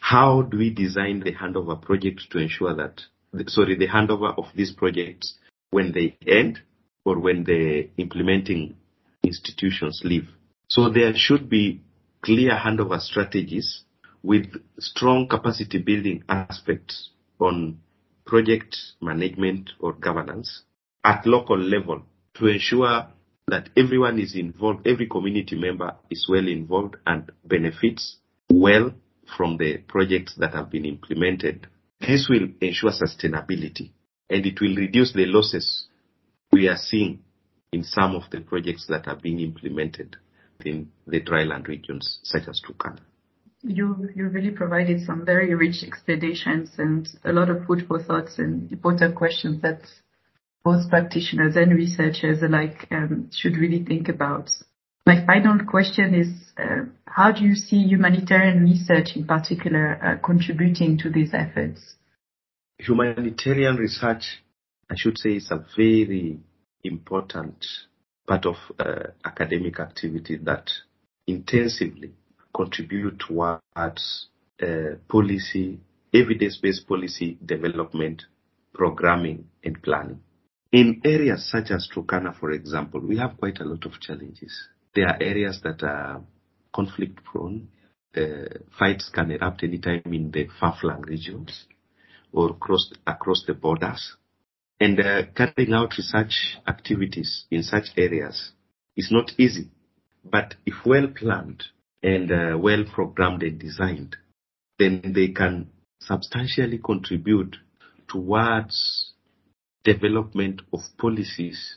how 0.01 0.43
do 0.43 0.59
we 0.59 0.71
design 0.71 1.21
the 1.21 1.33
handover 1.33 1.81
project 1.81 2.23
to 2.31 2.39
ensure 2.39 2.75
that, 2.75 3.01
sorry, 3.49 3.77
the 3.77 3.89
handover 3.89 4.37
of 4.39 4.47
these 4.55 4.73
projects 4.73 5.39
when 5.71 5.93
they 5.93 6.17
end 6.27 6.61
or 7.05 7.19
when 7.19 7.45
the 7.45 7.89
implementing 7.97 8.77
institutions 9.23 10.03
leave? 10.05 10.29
So 10.69 10.91
there 10.91 11.13
should 11.15 11.49
be 11.49 11.83
clear 12.23 12.53
handover 12.53 13.01
strategies 13.01 13.85
with 14.23 14.47
strong 14.79 15.29
capacity 15.29 15.79
building 15.79 16.25
aspects 16.29 17.11
on 17.41 17.79
project 18.29 18.77
management 19.01 19.71
or 19.81 19.95
governance 19.95 20.63
at 21.03 21.27
local 21.27 21.59
level 21.59 22.03
to 22.35 22.47
ensure 22.47 23.07
that 23.49 23.71
everyone 23.75 24.19
is 24.21 24.37
involved, 24.37 24.87
every 24.87 25.09
community 25.09 25.57
member 25.57 25.97
is 26.11 26.29
well 26.31 26.47
involved 26.47 26.97
and 27.07 27.33
benefits 27.47 28.19
well 28.51 28.93
from 29.37 29.57
the 29.57 29.79
projects 29.89 30.35
that 30.37 30.53
have 30.53 30.71
been 30.71 30.85
implemented. 30.85 31.67
This 32.01 32.29
will 32.29 32.49
ensure 32.61 32.91
sustainability 32.91 33.93
and 34.29 34.45
it 34.45 34.61
will 34.61 34.77
reduce 34.77 35.15
the 35.15 35.25
losses 35.25 35.87
we 36.53 36.69
are 36.69 36.77
seeing 36.77 37.21
in 37.73 37.83
some 37.83 38.15
of 38.15 38.25
the 38.31 38.41
projects 38.41 38.87
that 38.89 39.09
are 39.09 39.17
being 39.17 39.41
implemented 39.41 40.17
in 40.67 40.91
the 41.07 41.21
dryland 41.23 41.67
regions 41.67 42.19
such 42.23 42.47
as 42.47 42.61
Turkana. 42.61 43.01
You, 43.69 44.09
you 44.17 44.29
really 44.29 44.51
provided 44.51 45.05
some 45.05 45.27
very 45.27 45.55
rich 45.55 45.85
explanations 45.87 46.71
and 46.79 47.07
a 47.25 47.33
lot 47.33 47.51
of 47.51 47.67
food 47.67 47.85
for 47.87 48.03
thoughts 48.03 48.39
and 48.39 48.73
important 48.73 49.15
questions 49.15 49.61
that 49.61 49.83
both 50.65 50.89
practitioners 50.89 51.55
and 51.55 51.73
researchers 51.75 52.43
alike 52.43 52.87
um, 52.91 53.29
should 53.31 53.57
really 53.57 53.85
think 53.85 54.09
about. 54.09 54.51
My 55.07 55.25
final 55.27 55.65
question 55.67 56.15
is, 56.15 56.29
uh, 56.59 56.87
how 57.07 57.33
do 57.33 57.45
you 57.45 57.55
see 57.55 57.77
humanitarian 57.77 58.65
research 58.65 59.17
in 59.17 59.27
particular 59.27 59.99
uh, 60.03 60.27
contributing 60.27 60.99
to 60.99 61.11
these 61.11 61.35
efforts? 61.35 61.97
Humanitarian 62.79 63.77
research, 63.77 64.43
I 64.91 64.95
should 64.97 65.19
say, 65.19 65.37
is 65.37 65.51
a 65.51 65.65
very 65.77 66.41
important 66.85 67.67
part 68.27 68.47
of 68.47 68.57
uh, 68.79 69.11
academic 69.25 69.79
activity 69.79 70.37
that 70.45 70.71
intensively 71.27 72.13
contribute 72.55 73.19
towards 73.19 74.29
uh, 74.63 74.97
policy, 75.09 75.79
evidence-based 76.13 76.87
policy 76.87 77.39
development, 77.45 78.23
programming, 78.75 79.47
and 79.65 79.83
planning. 79.83 80.21
In 80.73 81.01
areas 81.05 81.49
such 81.51 81.71
as 81.71 81.89
Turkana, 81.95 82.39
for 82.39 82.51
example, 82.51 83.01
we 83.01 83.17
have 83.19 83.39
quite 83.39 83.61
a 83.61 83.65
lot 83.65 83.87
of 83.87 84.01
challenges. 84.01 84.69
There 84.95 85.07
are 85.07 85.23
areas 85.23 85.61
that 85.63 85.83
are 85.83 86.23
conflict 86.75 87.25
prone. 87.25 87.69
Uh, 88.17 88.59
fights 88.79 89.11
can 89.15 89.31
erupt 89.31 89.63
anytime 89.63 90.03
in 90.07 90.31
the 90.31 90.49
far-flung 90.59 91.03
regions 91.03 91.67
or 92.33 92.51
across, 92.51 92.93
across 93.07 93.45
the 93.47 93.55
borders. 93.55 94.17
And 94.81 95.01
uh, 95.01 95.23
carrying 95.35 95.73
out 95.73 95.97
research 95.97 96.59
activities 96.67 97.47
in 97.51 97.63
such 97.63 97.87
areas 97.97 98.53
is 98.97 99.09
not 99.11 99.33
easy. 99.39 99.69
But 100.25 100.55
if 100.67 100.75
well 100.85 101.09
planned 101.09 101.65
and 102.03 102.31
uh, 102.31 102.57
well 102.59 102.85
programmed 102.93 103.43
and 103.43 103.59
designed, 103.59 104.17
then 104.79 105.13
they 105.15 105.29
can 105.29 105.71
substantially 106.01 106.79
contribute 106.79 107.57
towards 108.09 109.13
development 109.85 110.63
of 110.73 110.81
policies 110.99 111.77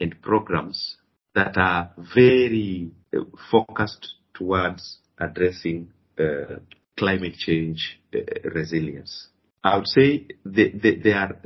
and 0.00 0.20
programs 0.22 0.96
that 1.34 1.56
are 1.56 1.90
very 2.14 2.90
uh, 3.16 3.20
focused 3.50 4.14
towards 4.34 4.98
addressing 5.18 5.90
uh, 6.18 6.56
climate 6.98 7.34
change 7.36 8.00
uh, 8.14 8.18
resilience. 8.54 9.28
I 9.64 9.76
would 9.76 9.86
say 9.86 10.26
they, 10.44 10.70
they, 10.70 10.96
they 10.96 11.12
are 11.12 11.38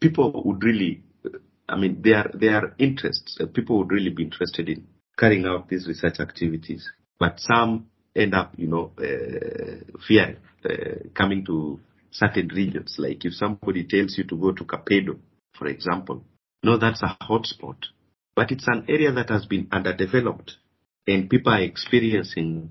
people 0.00 0.42
would 0.44 0.62
really, 0.62 1.02
I 1.68 1.76
mean, 1.76 2.02
their 2.02 2.30
their 2.34 2.74
interests, 2.78 3.38
uh, 3.40 3.46
people 3.46 3.78
would 3.78 3.90
really 3.90 4.10
be 4.10 4.22
interested 4.22 4.68
in 4.68 4.86
carrying 5.18 5.46
out 5.46 5.68
these 5.68 5.86
research 5.86 6.20
activities. 6.20 6.90
But 7.18 7.40
some 7.40 7.86
end 8.14 8.34
up, 8.34 8.52
you 8.56 8.68
know, 8.68 8.92
uh, 8.98 9.98
fear 10.06 10.38
uh, 10.68 11.08
coming 11.14 11.44
to 11.46 11.80
certain 12.10 12.48
regions. 12.48 12.96
Like 12.98 13.24
if 13.24 13.34
somebody 13.34 13.84
tells 13.84 14.16
you 14.16 14.24
to 14.24 14.36
go 14.36 14.52
to 14.52 14.64
Kapedo, 14.64 15.18
for 15.58 15.66
example, 15.66 16.24
no, 16.62 16.78
that's 16.78 17.02
a 17.02 17.16
hotspot, 17.22 17.76
but 18.34 18.50
it's 18.50 18.66
an 18.66 18.86
area 18.88 19.12
that 19.12 19.28
has 19.28 19.46
been 19.46 19.68
underdeveloped, 19.70 20.52
and 21.06 21.28
people 21.28 21.52
are 21.52 21.60
experiencing 21.62 22.70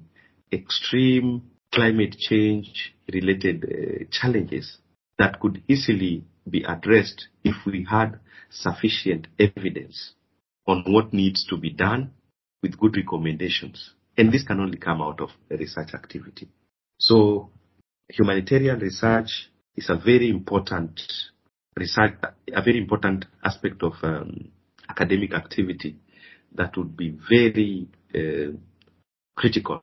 extreme 0.51 1.43
climate 1.73 2.15
change 2.17 2.93
related 3.11 3.63
uh, 3.65 4.03
challenges 4.11 4.77
that 5.17 5.39
could 5.39 5.63
easily 5.67 6.23
be 6.49 6.63
addressed 6.63 7.27
if 7.43 7.55
we 7.65 7.85
had 7.89 8.19
sufficient 8.49 9.27
evidence 9.39 10.13
on 10.67 10.83
what 10.87 11.13
needs 11.13 11.45
to 11.47 11.57
be 11.57 11.69
done 11.69 12.11
with 12.61 12.79
good 12.79 12.95
recommendations. 12.95 13.91
And 14.17 14.31
this 14.31 14.43
can 14.43 14.59
only 14.59 14.77
come 14.77 15.01
out 15.01 15.21
of 15.21 15.29
research 15.49 15.93
activity. 15.93 16.49
So 16.99 17.49
humanitarian 18.09 18.79
research 18.79 19.49
is 19.75 19.89
a 19.89 19.95
very 19.95 20.29
important 20.29 21.01
research, 21.75 22.13
a 22.53 22.61
very 22.61 22.77
important 22.77 23.25
aspect 23.43 23.81
of 23.81 23.93
um, 24.03 24.49
academic 24.87 25.33
activity 25.33 25.97
that 26.55 26.77
would 26.77 26.95
be 26.95 27.17
very 27.29 27.87
uh, 28.13 28.55
critical 29.35 29.81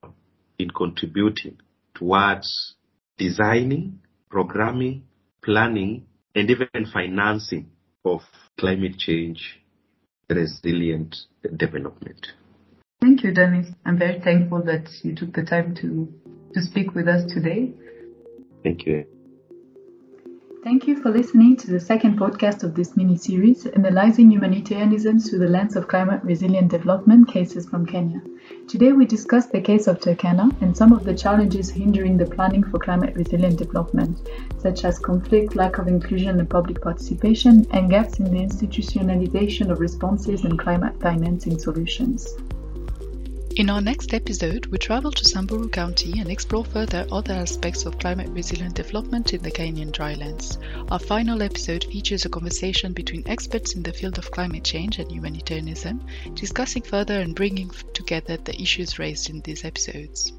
in 0.59 0.71
contributing 0.71 1.59
towards 1.95 2.77
designing, 3.19 4.01
programming, 4.31 5.03
planning, 5.43 6.07
and 6.35 6.51
even 6.51 6.69
financing 6.93 7.71
of 8.05 8.21
climate 8.59 8.97
change 8.99 9.61
resilient 10.29 11.17
development. 11.57 12.29
Thank 13.01 13.23
you, 13.23 13.33
Dennis. 13.33 13.69
I'm 13.87 13.97
very 13.97 14.21
thankful 14.21 14.63
that 14.65 14.91
you 15.03 15.15
took 15.15 15.33
the 15.33 15.43
time 15.43 15.75
to, 15.77 16.13
to 16.53 16.63
speak 16.63 16.95
with 16.95 17.09
us 17.09 17.25
today. 17.33 17.73
Thank 18.63 18.85
you. 18.85 19.07
Thank 20.63 20.87
you 20.87 21.01
for 21.01 21.11
listening 21.11 21.57
to 21.57 21.71
the 21.71 21.81
second 21.81 22.19
podcast 22.19 22.63
of 22.63 22.75
this 22.75 22.95
mini 22.95 23.17
series, 23.17 23.65
Analyzing 23.65 24.31
Humanitarianism 24.31 25.19
through 25.19 25.39
the 25.39 25.49
Lens 25.49 25.75
of 25.75 25.89
Climate 25.89 26.21
Resilient 26.23 26.71
Development 26.71 27.27
Cases 27.27 27.67
from 27.67 27.87
Kenya. 27.87 28.21
Today 28.69 28.93
we 28.93 29.07
discuss 29.07 29.47
the 29.47 29.63
case 29.63 29.87
of 29.87 30.01
Turkana 30.01 30.55
and 30.61 30.77
some 30.77 30.93
of 30.93 31.05
the 31.05 31.17
challenges 31.17 31.71
hindering 31.71 32.19
the 32.19 32.27
planning 32.27 32.63
for 32.63 32.79
climate 32.79 33.17
resilient 33.17 33.57
development, 33.57 34.29
such 34.59 34.85
as 34.85 34.99
conflict, 34.99 35.57
lack 35.57 35.79
of 35.79 35.89
inclusion 35.89 36.39
and 36.39 36.51
public 36.51 36.83
participation, 36.83 37.67
and 37.71 37.89
gaps 37.89 38.19
in 38.19 38.27
the 38.27 38.47
institutionalization 38.47 39.71
of 39.71 39.81
responses 39.81 40.45
and 40.45 40.59
climate 40.59 41.01
financing 41.01 41.59
solutions. 41.59 42.35
In 43.57 43.69
our 43.69 43.81
next 43.81 44.15
episode, 44.15 44.67
we 44.67 44.79
travel 44.79 45.11
to 45.11 45.25
Samburu 45.25 45.69
County 45.69 46.21
and 46.21 46.31
explore 46.31 46.65
further 46.65 47.05
other 47.11 47.35
aspects 47.35 47.85
of 47.85 47.99
climate 47.99 48.29
resilient 48.29 48.77
development 48.77 49.35
in 49.35 49.43
the 49.43 49.51
Kenyan 49.51 49.91
drylands. 49.91 50.57
Our 50.89 51.01
final 51.01 51.43
episode 51.43 51.83
features 51.85 52.25
a 52.25 52.29
conversation 52.29 52.93
between 52.93 53.27
experts 53.27 53.75
in 53.75 53.83
the 53.83 53.93
field 53.93 54.19
of 54.19 54.31
climate 54.31 54.63
change 54.63 55.01
and 55.01 55.11
humanitarianism, 55.11 56.01
discussing 56.35 56.83
further 56.83 57.21
and 57.21 57.35
bringing 57.35 57.71
together 57.93 58.37
the 58.37 58.59
issues 58.61 59.01
raised 59.01 59.29
in 59.29 59.41
these 59.41 59.65
episodes. 59.65 60.33